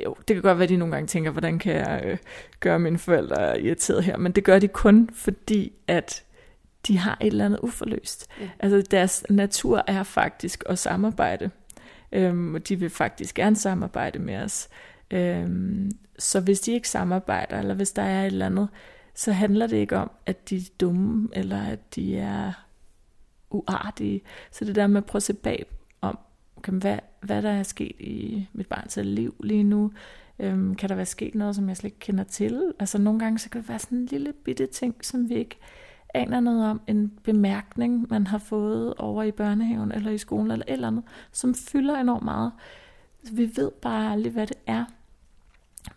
[0.04, 2.18] jo, det kan godt være, at de nogle gange tænker, hvordan kan jeg øh,
[2.60, 6.24] gøre mine forældre irriteret her, men det gør de kun fordi, at
[6.86, 8.26] de har et eller andet uforløst.
[8.40, 8.50] Ja.
[8.58, 11.50] Altså deres natur er faktisk at samarbejde.
[12.12, 14.68] Øhm, og de vil faktisk gerne samarbejde med os.
[15.10, 18.68] Øhm, så hvis de ikke samarbejder, eller hvis der er et eller andet,
[19.14, 22.52] så handler det ikke om, at de er dumme, eller at de er
[23.50, 24.22] uartige.
[24.50, 25.66] Så det der med at prøve at se bag
[26.00, 26.18] om,
[26.62, 29.92] kan, hvad, hvad der er sket i mit barns liv lige nu,
[30.38, 32.72] øhm, kan der være sket noget, som jeg slet ikke kender til.
[32.78, 35.58] Altså nogle gange, så kan det være sådan en lille bitte ting, som vi ikke
[36.14, 40.64] aner noget om, en bemærkning, man har fået over i børnehaven eller i skolen eller
[40.68, 42.52] et eller andet, som fylder enormt meget.
[43.32, 44.84] Vi ved bare aldrig, hvad det er.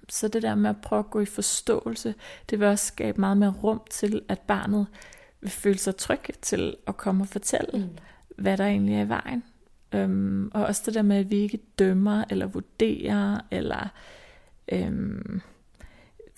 [0.09, 2.15] Så det der med at prøve at gå i forståelse,
[2.49, 4.87] det vil også skabe meget mere rum til, at barnet
[5.41, 7.97] vil føle sig tryg til at komme og fortælle, mm.
[8.37, 9.43] hvad der egentlig er i vejen.
[9.91, 13.87] Øhm, og også det der med, at vi ikke dømmer eller vurderer, eller
[14.71, 15.41] øhm,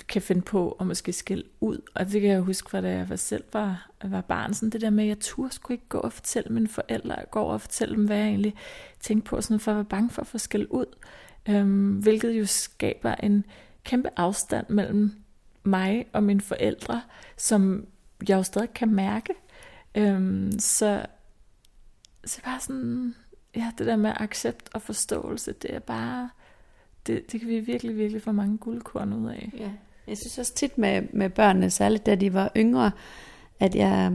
[0.10, 1.82] kan finde på at måske skille ud.
[1.96, 4.54] Og det kan jeg huske fra da jeg var selv var, var barn.
[4.54, 7.52] Sådan det der med, at jeg turde skulle ikke gå og fortælle mine forældre, går
[7.52, 8.56] og fortælle dem, hvad jeg egentlig
[9.00, 10.86] tænkte på, sådan for at være bange for at få skille ud.
[11.50, 13.46] Øhm, hvilket jo skaber en
[13.84, 15.12] kæmpe afstand mellem
[15.63, 17.02] mig og mine forældre,
[17.38, 17.86] som
[18.28, 19.34] jeg jo stadig kan mærke.
[19.96, 21.06] Øhm, så,
[22.26, 23.15] så bare sådan,
[23.56, 26.30] ja, det der med accept og forståelse, det er bare,
[27.08, 29.52] det, det kan vi virkelig, virkelig få mange guldkorn ud af.
[29.58, 29.72] Ja.
[30.08, 32.91] Jeg synes også tit med, med børnene, særligt da de var yngre,
[33.60, 34.12] at jeg,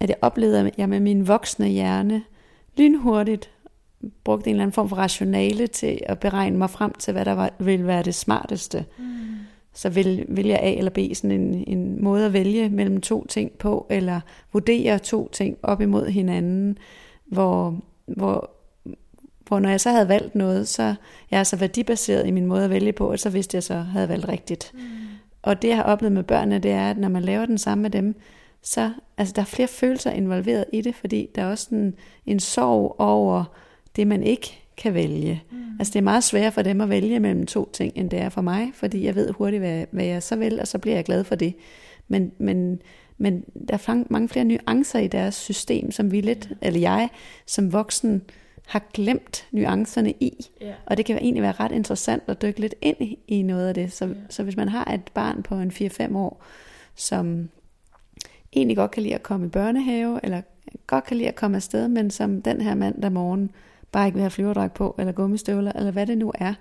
[0.00, 2.22] at jeg oplevede, at jeg med min voksne hjerne
[2.76, 3.50] lynhurtigt
[4.24, 7.32] brugte en eller anden form for rationale til at beregne mig frem til, hvad der
[7.32, 8.84] var, ville være det smarteste.
[8.98, 9.04] Mm.
[9.74, 13.26] Så vil, vil jeg A eller B, sådan en, en måde at vælge mellem to
[13.26, 14.20] ting på, eller
[14.52, 16.78] vurdere to ting op imod hinanden,
[17.26, 18.50] hvor, hvor,
[19.48, 20.94] hvor når jeg så havde valgt noget, så
[21.30, 23.74] jeg er så værdibaseret i min måde at vælge på, og så vidste jeg så,
[23.74, 24.70] havde valgt rigtigt.
[24.74, 24.80] Mm.
[25.42, 27.82] Og det jeg har oplevet med børnene, det er, at når man laver den samme
[27.82, 28.14] med dem,
[28.62, 31.94] så altså, der er flere følelser involveret i det, fordi der er også en,
[32.26, 33.44] en sorg over
[33.96, 35.42] det, man ikke kan vælge.
[35.50, 35.58] Mm.
[35.78, 38.28] Altså det er meget sværere for dem at vælge mellem to ting, end det er
[38.28, 41.04] for mig, fordi jeg ved hurtigt, hvad, hvad jeg så vil, og så bliver jeg
[41.04, 41.54] glad for det.
[42.08, 42.82] Men, men,
[43.18, 47.08] men der er mange flere nuancer i deres system, som vi lidt, eller jeg
[47.46, 48.22] som voksen,
[48.68, 50.46] har glemt nuancerne i.
[50.62, 50.74] Yeah.
[50.86, 52.96] Og det kan egentlig være ret interessant at dykke lidt ind
[53.28, 53.92] i noget af det.
[53.92, 54.16] Så, yeah.
[54.28, 56.42] så hvis man har et barn på en 4-5 år,
[56.94, 57.48] som
[58.52, 60.42] egentlig godt kan lide at komme i børnehave, eller
[60.86, 63.50] godt kan lide at komme afsted, men som den her mandag morgen
[63.92, 66.54] bare ikke vil have flyverdragt på, eller gummistøvler, eller hvad det nu er,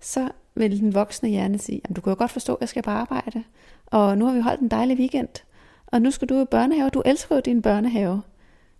[0.00, 2.90] så vil den voksne hjerne sige, du kan jo godt forstå, at jeg skal på
[2.90, 3.44] arbejde,
[3.86, 5.42] og nu har vi holdt en dejlig weekend,
[5.86, 8.22] og nu skal du i børnehave, du elsker jo din børnehave,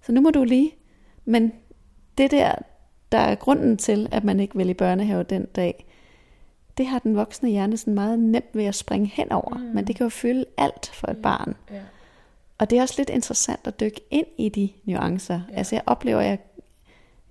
[0.02, 0.72] så nu må du lige,
[1.24, 1.52] men
[2.18, 2.54] det der,
[3.12, 5.86] der er grunden til, at man ikke vil i børnehave den dag,
[6.78, 9.64] det har den voksne hjerne sådan meget nemt ved at springe hen over, mm.
[9.64, 11.56] men det kan jo fylde alt for et barn.
[11.70, 11.80] Ja.
[12.58, 15.40] Og det er også lidt interessant at dykke ind i de nuancer.
[15.50, 15.56] Ja.
[15.56, 16.38] Altså jeg oplever, jeg,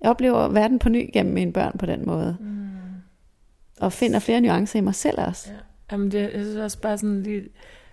[0.00, 2.36] jeg oplever verden på ny gennem mine børn på den måde.
[2.40, 2.68] Mm.
[3.80, 5.50] Og finder flere nuancer i mig selv også.
[5.52, 5.56] Ja.
[5.92, 7.48] Jamen det jeg synes også bare sådan lige,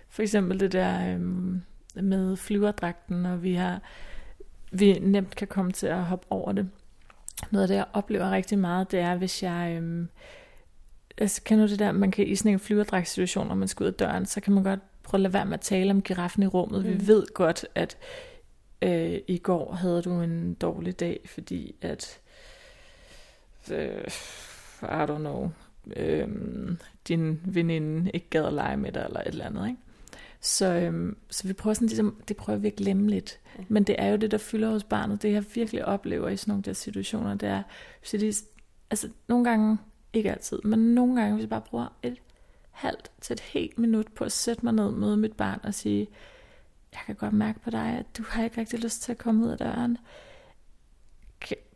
[0.08, 1.62] for eksempel det der øhm,
[1.94, 3.80] med flyverdragten, og vi har
[4.72, 6.68] vi nemt kan komme til at hoppe over det.
[7.50, 9.74] Noget af det, jeg oplever rigtig meget, det er, hvis jeg...
[9.76, 10.08] Øhm,
[11.18, 13.88] altså, kan du det der, man kan i sådan en flyverdragtssituation, når man skal ud
[13.88, 16.42] af døren, så kan man godt prøve at lade være med at tale om giraffen
[16.42, 16.84] i rummet.
[16.84, 16.92] Mm.
[16.92, 17.96] Vi ved godt, at
[18.82, 22.20] øh, i går havde du en dårlig dag, fordi at...
[23.70, 24.04] Øh,
[24.82, 25.50] I don't know,
[25.96, 26.28] øh,
[27.08, 29.80] din veninde ikke gad at lege med dig, eller et eller andet, ikke?
[30.44, 33.40] Så, øhm, så vi prøver sådan ligesom, det prøver vi at glemme lidt.
[33.58, 33.64] Ja.
[33.68, 35.22] Men det er jo det, der fylder hos barnet.
[35.22, 37.62] Det jeg virkelig oplever i sådan nogle der situationer, det er,
[38.00, 38.44] hvis det,
[38.90, 39.78] altså nogle gange,
[40.12, 42.16] ikke altid, men nogle gange, hvis jeg bare bruger et
[42.70, 46.08] halvt til et helt minut på at sætte mig ned med mit barn og sige,
[46.92, 49.44] jeg kan godt mærke på dig, at du har ikke rigtig lyst til at komme
[49.44, 49.98] ud af døren.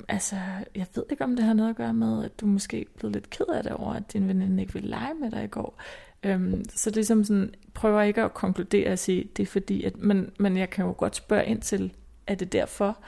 [0.09, 0.37] Altså,
[0.75, 3.15] jeg ved ikke, om det har noget at gøre med, at du måske er blevet
[3.15, 5.81] lidt ked af det over, at din veninde ikke ville lege med dig i går.
[6.23, 9.85] Øhm, så det er som sådan, prøver ikke at konkludere og sige, det er fordi,
[9.85, 11.93] at, men, men jeg kan jo godt spørge ind til,
[12.27, 12.99] er det derfor?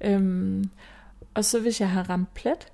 [0.00, 0.70] Øhm,
[1.34, 2.68] og så hvis jeg har ramt plet,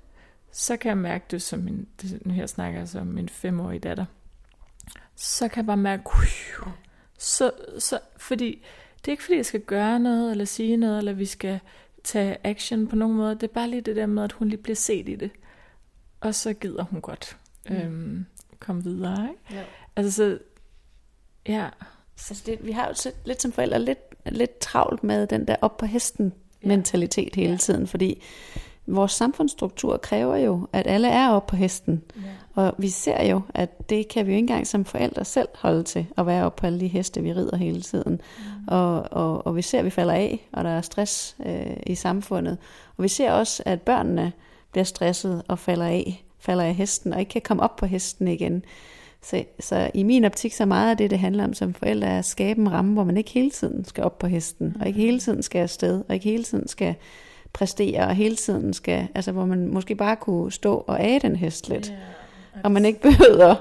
[0.51, 3.79] så kan jeg mærke det som min, det, nu her snakker jeg som min femårige
[3.79, 4.05] datter,
[5.15, 6.03] så kan jeg bare mærke,
[7.17, 8.63] så, så, fordi
[8.97, 11.59] det er ikke fordi, jeg skal gøre noget, eller sige noget, eller vi skal
[12.03, 13.35] tage action på nogen måde.
[13.35, 15.31] Det er bare lige det der med, at hun lige bliver set i det.
[16.21, 17.37] Og så gider hun godt
[17.69, 17.75] mm.
[17.75, 18.25] øhm,
[18.59, 19.29] komme videre.
[19.29, 19.59] Ikke?
[19.59, 19.63] Ja.
[19.97, 20.37] Altså så,
[21.47, 21.67] ja.
[22.15, 25.55] Så altså det, vi har jo lidt som forældre lidt, lidt travlt med den der
[25.61, 27.57] op på hesten mentalitet hele ja.
[27.57, 28.23] tiden, fordi
[28.87, 32.03] vores samfundsstruktur kræver jo, at alle er oppe på hesten.
[32.15, 32.21] Ja.
[32.61, 35.83] Og vi ser jo, at det kan vi jo ikke engang som forældre selv holde
[35.83, 38.11] til, at være oppe på alle de heste, vi rider hele tiden.
[38.11, 38.67] Mm.
[38.67, 41.95] Og, og, og vi ser, at vi falder af, og der er stress øh, i
[41.95, 42.57] samfundet.
[42.97, 44.31] Og vi ser også, at børnene
[44.71, 48.27] bliver stresset og falder af, falder af hesten, og ikke kan komme op på hesten
[48.27, 48.63] igen.
[49.29, 52.19] Så, så i min optik, så meget af det, det handler om som forældre, er
[52.19, 54.81] at skabe en ramme, hvor man ikke hele tiden skal op på hesten, mm.
[54.81, 56.95] og ikke hele tiden skal afsted, og ikke hele tiden skal
[57.53, 61.35] præstere, og hele tiden skal, altså hvor man måske bare kunne stå og age den
[61.35, 63.55] hest lidt, yeah, og man ikke behøver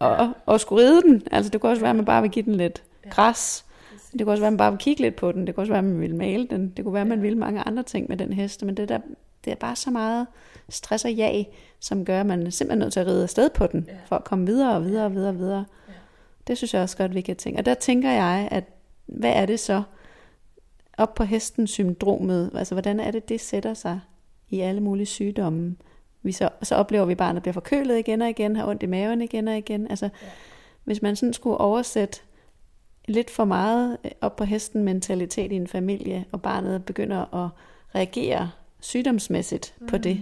[0.00, 1.22] at, at, at skulle ride den.
[1.30, 3.64] Altså det kunne også være, at man bare vil give den lidt græs,
[4.12, 5.72] det kunne også være, at man bare vil kigge lidt på den, det kunne også
[5.72, 8.08] være, at man ville male den, det kunne være, at man ville mange andre ting
[8.08, 8.98] med den hest, men det der,
[9.46, 10.26] det er bare så meget
[10.68, 11.48] stress og jag,
[11.80, 14.24] som gør, at man er simpelthen nødt til at ride afsted på den, for at
[14.24, 15.64] komme videre og videre og videre og videre.
[16.46, 17.60] Det synes jeg også godt, vi kan tænke.
[17.60, 18.64] Og der tænker jeg, at
[19.06, 19.82] hvad er det så,
[20.98, 24.00] op på hesten syndromet, altså hvordan er det, det sætter sig
[24.50, 25.76] i alle mulige sygdomme.
[26.22, 29.22] Vi så, så oplever vi at bliver forkølet igen og igen, har ondt i maven
[29.22, 29.90] igen og igen.
[29.90, 30.28] Altså, ja.
[30.84, 32.20] hvis man sådan skulle oversætte
[33.08, 37.50] lidt for meget op på hesten mentalitet i en familie, og barnet begynder at
[37.94, 38.50] reagere
[38.86, 39.86] sygdomsmæssigt mm.
[39.86, 40.20] på det,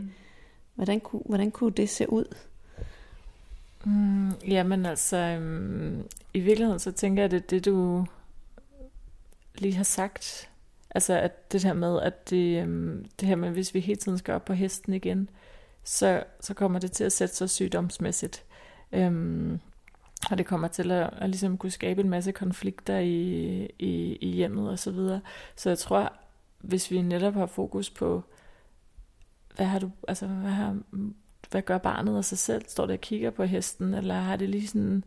[0.74, 2.34] hvordan kunne, hvordan kunne det se ud?
[3.84, 8.06] Mm, jamen altså, øhm, i virkeligheden så tænker jeg, at det det, du
[9.58, 10.50] lige har sagt,
[10.94, 14.18] Altså at det her med, at det, øhm, det her med, hvis vi hele tiden
[14.18, 15.30] skal op på hesten igen,
[15.84, 18.44] så, så kommer det til at sætte sig sygdomsmæssigt.
[18.92, 19.60] Øhm,
[20.30, 24.28] og det kommer til at, at ligesom kunne skabe en masse konflikter i, i, i
[24.28, 25.20] hjemmet og så videre.
[25.56, 26.12] Så jeg tror,
[26.58, 28.22] hvis vi netop har fokus på,
[29.54, 30.76] hvad har du, altså hvad, har,
[31.50, 32.64] hvad gør barnet af sig selv?
[32.68, 35.04] Står det og kigger på hesten, eller har det lige sådan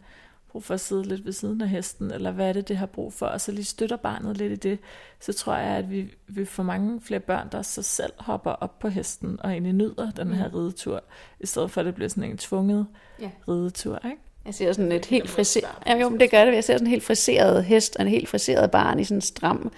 [0.47, 2.85] brug for at sidde lidt ved siden af hesten, eller hvad er det, det har
[2.85, 4.79] brug for, og så lige støtter barnet lidt i det,
[5.19, 8.79] så tror jeg, at vi vil få mange flere børn, der så selv hopper op
[8.79, 10.55] på hesten, og egentlig nyder den her mm.
[10.55, 11.03] ridetur,
[11.39, 12.87] i stedet for at det bliver sådan en tvunget
[13.21, 13.31] ja.
[13.47, 14.21] ridetur, ikke?
[14.47, 16.91] Jeg ser sådan et helt friseret, ja, jo, det gør det, jeg ser sådan en
[16.91, 19.71] helt friseret hest, og en helt friseret barn i sådan en stram,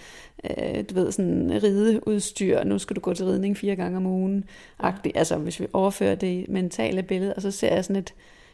[0.44, 4.46] øh, du ved, sådan rideudstyr, nu skal du gå til ridning fire gange om ugen,
[4.84, 4.92] ja.
[5.16, 8.14] altså hvis vi overfører det mentale billede, og så ser jeg sådan et,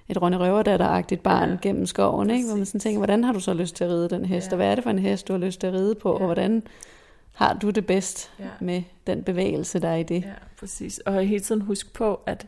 [0.09, 1.57] et Ronny Røverdatter-agtigt barn ja.
[1.61, 2.47] gennem skoven, ikke?
[2.47, 4.51] hvor man sådan tænker, hvordan har du så lyst til at ride den hest, ja.
[4.51, 6.15] og hvad er det for en hest, du har lyst til at ride på, ja.
[6.15, 6.63] og hvordan
[7.33, 8.45] har du det bedst ja.
[8.59, 10.23] med den bevægelse, der er i det.
[10.23, 10.99] Ja, præcis.
[10.99, 12.47] Og hele tiden husk på, at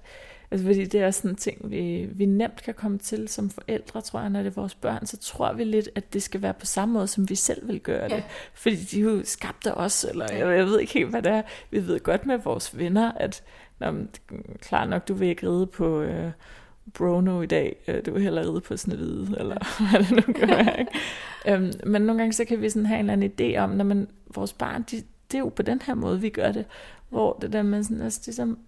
[0.52, 4.02] altså, fordi det er sådan en ting, vi, vi nemt kan komme til som forældre,
[4.02, 6.54] tror jeg, når det er vores børn, så tror vi lidt, at det skal være
[6.54, 8.16] på samme måde, som vi selv vil gøre det.
[8.16, 8.24] Ja.
[8.54, 11.42] Fordi de jo skabte os, eller jeg, jeg ved ikke helt, hvad det er.
[11.72, 13.44] Vi ved godt med vores venner, at
[13.80, 13.94] Nå,
[14.62, 16.02] klar nok, du vil ikke ride på...
[16.02, 16.32] Øh,
[16.94, 19.58] Brono i dag, øh, du vil hellere ride på Snevide, eller
[19.90, 20.80] hvad det nu kan være.
[20.80, 20.92] Ikke?
[21.48, 23.84] øhm, men nogle gange så kan vi sådan have en eller anden idé om, når
[23.84, 24.96] man, vores barn, de,
[25.32, 26.66] det er jo på den her måde, vi gør det,
[27.10, 28.60] hvor det der med sådan, altså, ligesom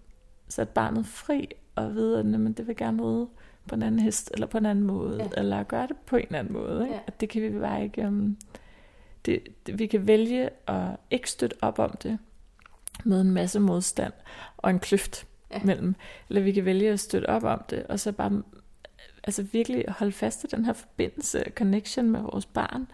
[0.48, 3.28] sat barnet fri, og vide, at jamen, det vil gerne ride
[3.68, 5.40] på en anden hest, eller på en anden måde, ja.
[5.40, 6.82] eller gøre det på en anden måde.
[6.82, 6.94] Ikke?
[6.94, 7.00] Ja.
[7.06, 8.06] At det kan vi bare ikke...
[8.06, 8.36] Um,
[9.26, 12.18] det, det, vi kan vælge at ikke støtte op om det
[13.04, 14.12] med en masse modstand
[14.56, 15.60] og en kløft ja.
[15.64, 15.94] mellem.
[16.28, 18.42] Eller vi kan vælge at støtte op om det, og så bare
[19.24, 22.86] altså virkelig holde fast i den her forbindelse, connection med vores barn,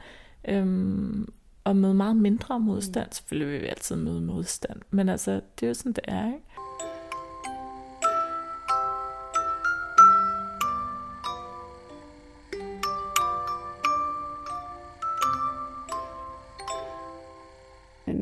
[0.49, 1.33] øhm,
[1.65, 3.07] og med meget mindre modstand.
[3.07, 3.13] Mm.
[3.13, 6.46] Selvfølgelig vil vi altid møde modstand, men altså, det er jo sådan, det er, ikke?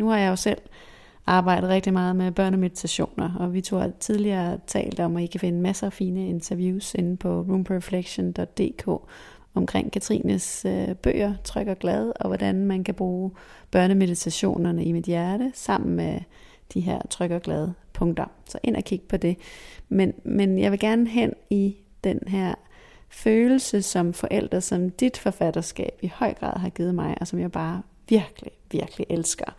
[0.04, 0.58] Nu har jeg jo selv
[1.26, 5.40] arbejdet rigtig meget med børnemeditationer, og vi to har tidligere talt om, at I kan
[5.40, 8.88] finde masser af fine interviews inde på roomperflection.dk
[9.54, 13.30] omkring Katrines øh, bøger, Tryk og Glad, og hvordan man kan bruge
[13.70, 16.20] børnemeditationerne i mit hjerte sammen med
[16.74, 18.26] de her Tryk og Glad punkter.
[18.44, 19.36] Så ind og kig på det.
[19.88, 22.54] Men, men jeg vil gerne hen i den her
[23.08, 27.52] følelse som forældre, som dit forfatterskab i høj grad har givet mig, og som jeg
[27.52, 29.54] bare virkelig, virkelig elsker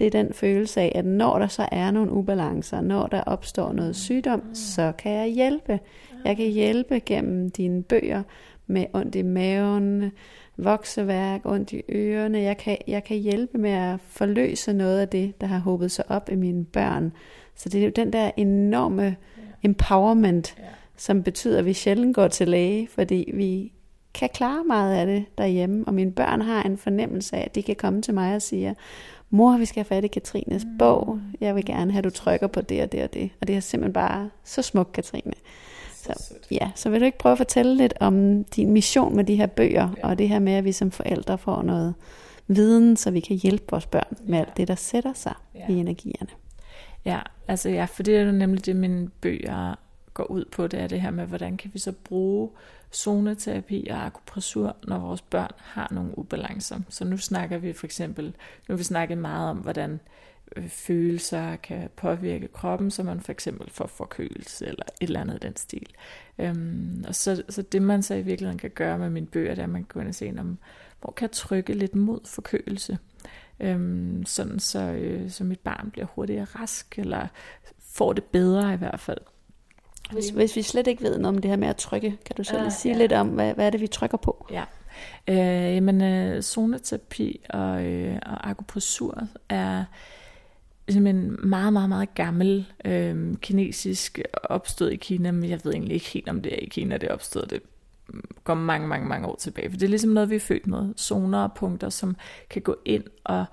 [0.00, 3.72] det er den følelse af, at når der så er nogle ubalancer, når der opstår
[3.72, 5.80] noget sygdom, så kan jeg hjælpe.
[6.24, 8.22] Jeg kan hjælpe gennem dine bøger
[8.66, 10.12] med ondt i maven,
[10.56, 12.38] vokseværk, ondt i ørerne.
[12.38, 16.04] Jeg kan, jeg kan hjælpe med at forløse noget af det, der har håbet sig
[16.10, 17.12] op i mine børn.
[17.54, 19.16] Så det er jo den der enorme
[19.62, 20.56] empowerment,
[20.96, 23.72] som betyder, at vi sjældent går til læge, fordi vi
[24.14, 27.62] kan klare meget af det derhjemme, og mine børn har en fornemmelse af, at de
[27.62, 28.76] kan komme til mig og sige,
[29.30, 30.78] mor, vi skal have fat i Katrines mm.
[30.78, 31.20] bog.
[31.40, 33.30] Jeg vil gerne have, at du trykker på det og det og det.
[33.40, 35.32] Og det er simpelthen bare så smukt, Katrine.
[35.94, 39.36] Så, ja, så vil du ikke prøve at fortælle lidt om din mission med de
[39.36, 40.08] her bøger, ja.
[40.08, 41.94] og det her med, at vi som forældre får noget
[42.46, 44.44] viden, så vi kan hjælpe vores børn med ja.
[44.44, 45.72] alt det, der sætter sig ja.
[45.72, 46.30] i energierne.
[47.04, 47.20] Ja,
[47.50, 49.74] Altså ja, for det er jo nemlig det, mine bøger
[50.14, 52.48] går ud på, det er det her med, hvordan kan vi så bruge
[52.94, 56.80] zoneterapi og akupressur, når vores børn har nogle ubalancer.
[56.88, 58.24] Så nu snakker vi for eksempel,
[58.68, 60.00] nu har vi snakket meget om, hvordan
[60.56, 65.34] øh, følelser kan påvirke kroppen, så man for eksempel får forkølelse eller et eller andet
[65.34, 65.86] i den stil.
[66.38, 69.58] Øhm, og så, så det man så i virkeligheden kan gøre med mine bøger, det
[69.58, 70.58] er, at man kan gå ind og se, om,
[71.00, 72.98] hvor kan jeg trykke lidt mod forkølelse,
[73.60, 77.26] øhm, sådan så, øh, så mit barn bliver hurtigere rask, eller
[77.80, 79.20] får det bedre i hvert fald.
[80.12, 82.44] Hvis, hvis vi slet ikke ved noget om det her med at trykke, kan du
[82.44, 82.98] så lige uh, sige ja.
[82.98, 84.46] lidt om, hvad, hvad er det, vi trykker på?
[84.50, 84.64] Ja,
[85.28, 89.84] øh, jamen øh, zoneterapi og, øh, og akupressur er
[90.88, 96.06] simpelthen meget, meget, meget gammel øh, kinesisk opstået i Kina, men jeg ved egentlig ikke
[96.06, 97.50] helt, om det er i Kina, det opstået.
[97.50, 97.62] Det
[98.44, 99.70] går mange, mange, mange år tilbage.
[99.70, 100.94] For det er ligesom noget, vi er født med.
[100.98, 102.16] Zoner og punkter, som
[102.50, 103.44] kan gå ind og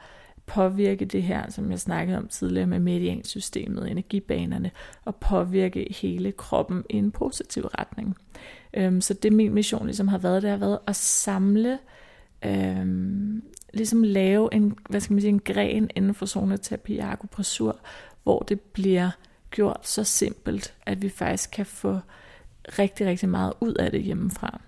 [0.47, 4.71] påvirke det her, som jeg snakkede om tidligere med mediansystemet, energibanerne,
[5.05, 8.17] og påvirke hele kroppen i en positiv retning.
[8.73, 11.79] Øhm, så det min mission ligesom har været, det har været at samle,
[12.45, 13.43] øhm,
[13.73, 17.79] ligesom lave en, hvad skal man sige, en gren inden for zoneterapi og akupressur,
[18.23, 19.09] hvor det bliver
[19.51, 21.99] gjort så simpelt, at vi faktisk kan få
[22.79, 24.61] rigtig, rigtig meget ud af det hjemmefra.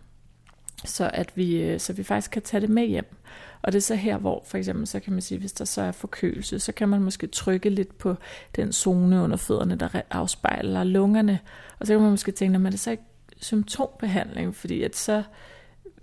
[0.85, 3.15] Så at vi, øh, så vi faktisk kan tage det med hjem.
[3.61, 5.81] Og det er så her, hvor for eksempel, så kan man sige, hvis der så
[5.81, 8.15] er forkølelse, så kan man måske trykke lidt på
[8.55, 11.39] den zone under fødderne, der afspejler lungerne.
[11.79, 13.03] Og så kan man måske tænke, at det så ikke
[13.37, 15.23] symptombehandling, fordi at så,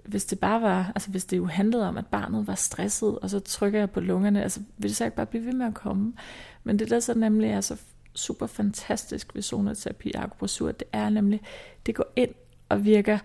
[0.04, 3.30] hvis det bare var, altså hvis det jo handlede om, at barnet var stresset, og
[3.30, 5.74] så trykker jeg på lungerne, altså vil det så ikke bare blive ved med at
[5.74, 6.12] komme?
[6.64, 7.76] Men det der så nemlig er så
[8.14, 11.40] super fantastisk ved zoneterapi og akupressur, det er nemlig,
[11.86, 12.30] det går ind
[12.68, 13.18] og virker,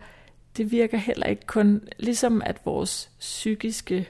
[0.58, 4.10] det virker heller ikke kun, ligesom at vores psykiske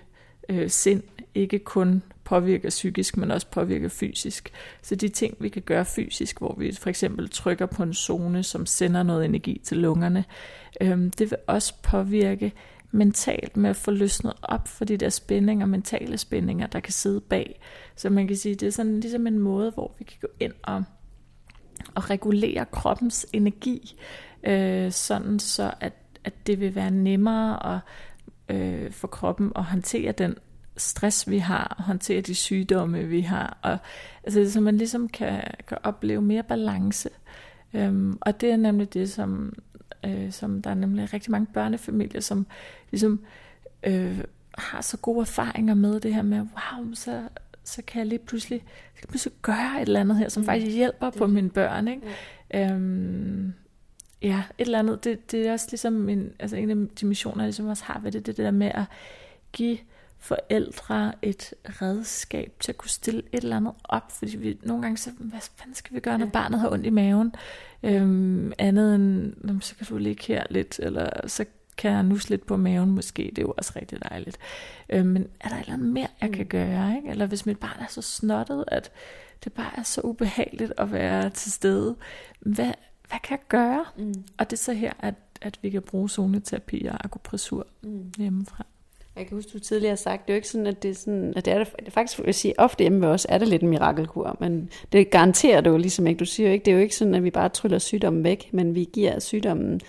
[0.52, 1.04] øh, sind
[1.36, 4.52] ikke kun påvirker psykisk, men også påvirker fysisk.
[4.82, 8.44] Så de ting, vi kan gøre fysisk, hvor vi for eksempel trykker på en zone,
[8.44, 10.26] som sender noget energi til lungerne,
[10.82, 12.54] øh, det vil også påvirke
[12.92, 17.22] mentalt med at få løsnet op for de der spændinger, mentale spændinger, der kan sidde
[17.22, 17.60] bag.
[17.96, 20.54] Så man kan sige, det er sådan ligesom en måde, hvor vi kan gå ind
[20.64, 20.84] og,
[21.96, 23.96] og regulere kroppens energi,
[24.44, 25.94] øh, sådan så at,
[26.24, 27.80] at det vil være nemmere at
[28.52, 30.36] øh, for kroppen at håndtere den
[30.78, 33.58] stress, vi har, og håndtere de sygdomme, vi har.
[33.62, 33.78] Og,
[34.24, 37.10] altså, så man ligesom kan, kan opleve mere balance.
[37.74, 39.54] Øhm, og det er nemlig det, som,
[40.06, 42.46] øh, som der er nemlig rigtig mange børnefamilier, som
[42.92, 43.20] ligesom
[43.84, 44.24] øh,
[44.58, 47.22] har så gode erfaringer med det her med, wow, så,
[47.64, 48.64] så kan jeg lige pludselig,
[48.96, 50.46] skal pludselig gøre et eller andet her, som mm.
[50.46, 51.88] faktisk hjælper på mine børn.
[51.88, 52.02] Ikke?
[52.54, 52.72] Ja.
[52.72, 53.54] Øhm,
[54.22, 55.04] ja, et eller andet.
[55.04, 58.00] Det, det er også ligesom en, altså en af de missioner, jeg ligesom også har
[58.00, 58.84] ved det, det der med at
[59.52, 59.78] give
[60.20, 64.98] forældre et redskab til at kunne stille et eller andet op, fordi vi nogle gange
[64.98, 66.32] så, hvad fanden skal vi gøre, når ja.
[66.32, 67.36] barnet har ondt i maven?
[67.84, 71.46] Øhm, andet end, så kan du ligge her lidt, eller så
[71.78, 74.38] kan jeg nusse lidt på maven måske, det er jo også rigtig dejligt.
[74.90, 76.36] Øhm, men er der et eller andet mere, jeg mm.
[76.36, 76.96] kan gøre?
[76.96, 77.10] Ikke?
[77.10, 78.92] Eller hvis mit barn er så snottet, at
[79.44, 81.96] det bare er så ubehageligt at være til stede,
[82.40, 82.72] hvad,
[83.12, 83.86] hvad kan jeg gøre?
[83.98, 84.24] Mm.
[84.38, 88.12] Og det er så her, at, at vi kan bruge zoneterapi og akupressur mm.
[88.18, 88.66] hjemmefra.
[89.16, 90.96] Jeg kan huske, du tidligere har sagt, det er jo ikke sådan, at det er
[90.96, 93.38] sådan, at det er, det, er faktisk, vil jeg sige, ofte hjemme ved os er
[93.38, 96.20] det lidt en mirakelkur, men det garanterer du jo ligesom ikke.
[96.20, 98.50] Du siger jo ikke, det er jo ikke sådan, at vi bare tryller sygdommen væk,
[98.54, 99.82] men vi giver sygdommen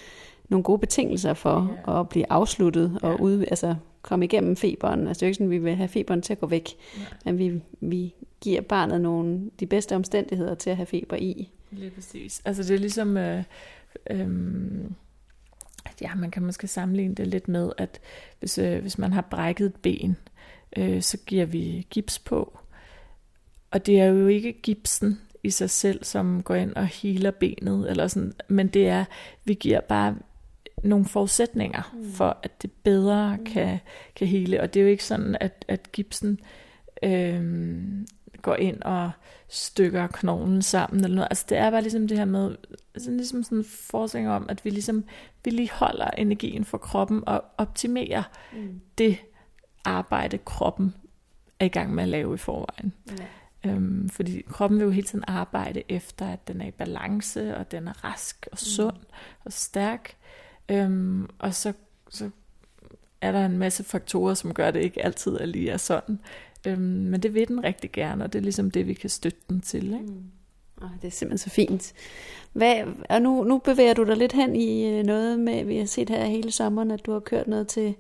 [0.48, 2.00] nogle gode betingelser for ja.
[2.00, 3.22] at blive afsluttet og ja.
[3.22, 5.06] ud, altså komme igennem feberen.
[5.06, 6.68] Altså det er jo ikke sådan, at vi vil have feberen til at gå væk,
[6.98, 7.00] ja.
[7.24, 11.50] men vi, vi giver barnet nogle, de bedste omstændigheder til at have feber i.
[11.72, 12.42] Lige præcis.
[12.44, 13.16] Altså det er ligesom...
[13.16, 13.44] Øh,
[14.10, 14.28] øh,
[16.00, 18.00] ja, man kan måske sammenligne det lidt med, at
[18.38, 20.16] hvis, øh, hvis man har brækket et ben,
[20.76, 22.58] øh, så giver vi gips på.
[23.70, 27.90] Og det er jo ikke gipsen i sig selv, som går ind og healer benet,
[27.90, 29.04] eller sådan, men det er,
[29.44, 30.16] vi giver bare
[30.82, 32.12] nogle forudsætninger mm.
[32.12, 33.44] for, at det bedre mm.
[33.44, 33.78] kan,
[34.16, 34.60] kan hele.
[34.60, 36.40] Og det er jo ikke sådan, at, at gipsen
[37.02, 37.42] øh,
[38.42, 39.10] går ind og
[39.48, 41.28] stykker knoglen sammen eller noget.
[41.30, 42.56] Altså det er bare ligesom det her med,
[42.94, 45.04] altså ligesom sådan en forskning om, at vi ligesom
[45.44, 48.22] vedligeholder energien for kroppen og optimerer
[48.52, 48.80] mm.
[48.98, 49.18] det
[49.84, 50.94] arbejde, kroppen
[51.60, 52.92] er i gang med at lave i forvejen.
[53.18, 53.24] Ja.
[53.70, 57.70] Øhm, fordi kroppen vil jo hele tiden arbejde efter, at den er i balance, og
[57.70, 58.66] den er rask og mm.
[58.66, 59.14] sund mm.
[59.44, 60.16] og stærk.
[60.68, 61.72] Øhm, og så,
[62.08, 62.30] så
[63.20, 66.20] er der en masse faktorer, som gør, at det ikke altid er lige er sådan.
[66.66, 69.40] Øhm, men det vil den rigtig gerne, og det er ligesom det, vi kan støtte
[69.48, 69.84] den til.
[69.84, 69.96] Ikke?
[69.98, 70.22] Mm.
[70.82, 71.92] Oh, det er simpelthen så fint.
[72.52, 72.76] Hvad,
[73.08, 76.10] og nu, nu bevæger du dig lidt hen i øh, noget med, vi har set
[76.10, 77.94] her hele sommeren, at du har kørt noget til,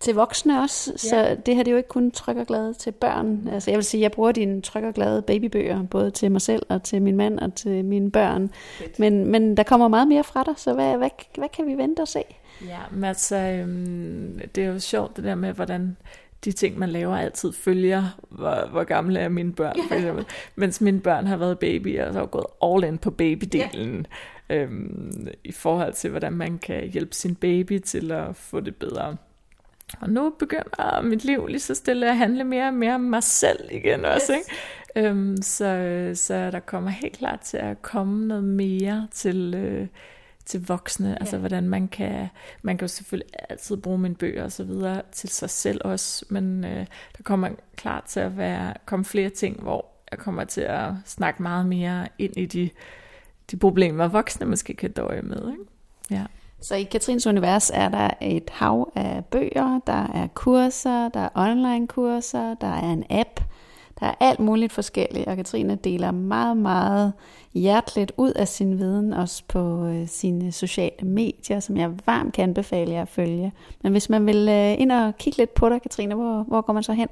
[0.00, 0.96] til voksne også, ja.
[0.96, 3.48] så det her det er jo ikke kun tryk og glade til børn.
[3.52, 6.62] Altså jeg vil sige, jeg bruger dine tryk og glade babybøger, både til mig selv
[6.68, 8.50] og til min mand og til mine børn.
[8.98, 12.00] Men, men der kommer meget mere fra dig, så hvad, hvad, hvad kan vi vente
[12.00, 12.22] og se?
[12.66, 15.96] Ja, men altså, øhm, det er jo sjovt det der med, hvordan
[16.44, 20.24] de ting, man laver, altid følger, hvor, hvor gamle er mine børn, for eksempel.
[20.56, 24.06] Mens mine børn har været baby, og så har gået all in på babydelen,
[24.48, 24.54] ja.
[24.56, 29.16] øhm, i forhold til, hvordan man kan hjælpe sin baby til at få det bedre.
[30.00, 33.22] Og nu begynder mit liv lige så stille at handle mere og mere om mig
[33.22, 34.32] selv igen også.
[34.32, 34.38] Yes.
[34.38, 35.08] Ikke?
[35.08, 39.86] Øhm, så, så der kommer helt klart til at komme noget mere til, øh,
[40.46, 41.08] til voksne.
[41.08, 41.14] Ja.
[41.20, 42.28] Altså hvordan man kan,
[42.62, 46.26] man kan jo selvfølgelig altid bruge mine bøger og så videre til sig selv også,
[46.28, 46.86] men øh,
[47.16, 51.42] der kommer klart til at være, komme flere ting, hvor jeg kommer til at snakke
[51.42, 52.70] meget mere ind i de,
[53.50, 55.50] de problemer, voksne måske kan døje med.
[55.50, 55.64] Ikke?
[56.10, 56.24] Ja.
[56.60, 61.28] Så i Katrins Univers er der et hav af bøger, der er kurser, der er
[61.34, 63.40] online kurser, der er en app,
[64.00, 67.12] der er alt muligt forskelligt, og Katrine deler meget, meget
[67.54, 72.42] hjerteligt ud af sin viden, også på øh, sine sociale medier, som jeg varmt kan
[72.42, 73.52] anbefale jer at følge.
[73.82, 76.72] Men hvis man vil øh, ind og kigge lidt på dig, Katrine, hvor, hvor går
[76.72, 77.08] man så hen?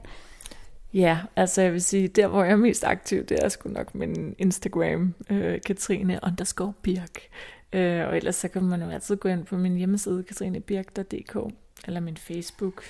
[0.94, 3.94] Ja, altså jeg vil sige, der hvor jeg er mest aktiv, det er sgu nok
[3.94, 7.18] min Instagram, øh, Katrine underscore Birk.
[7.72, 11.36] Øh, og ellers så kan man jo altid gå ind på min hjemmeside, katrinebirk.dk,
[11.86, 12.84] eller min Facebook.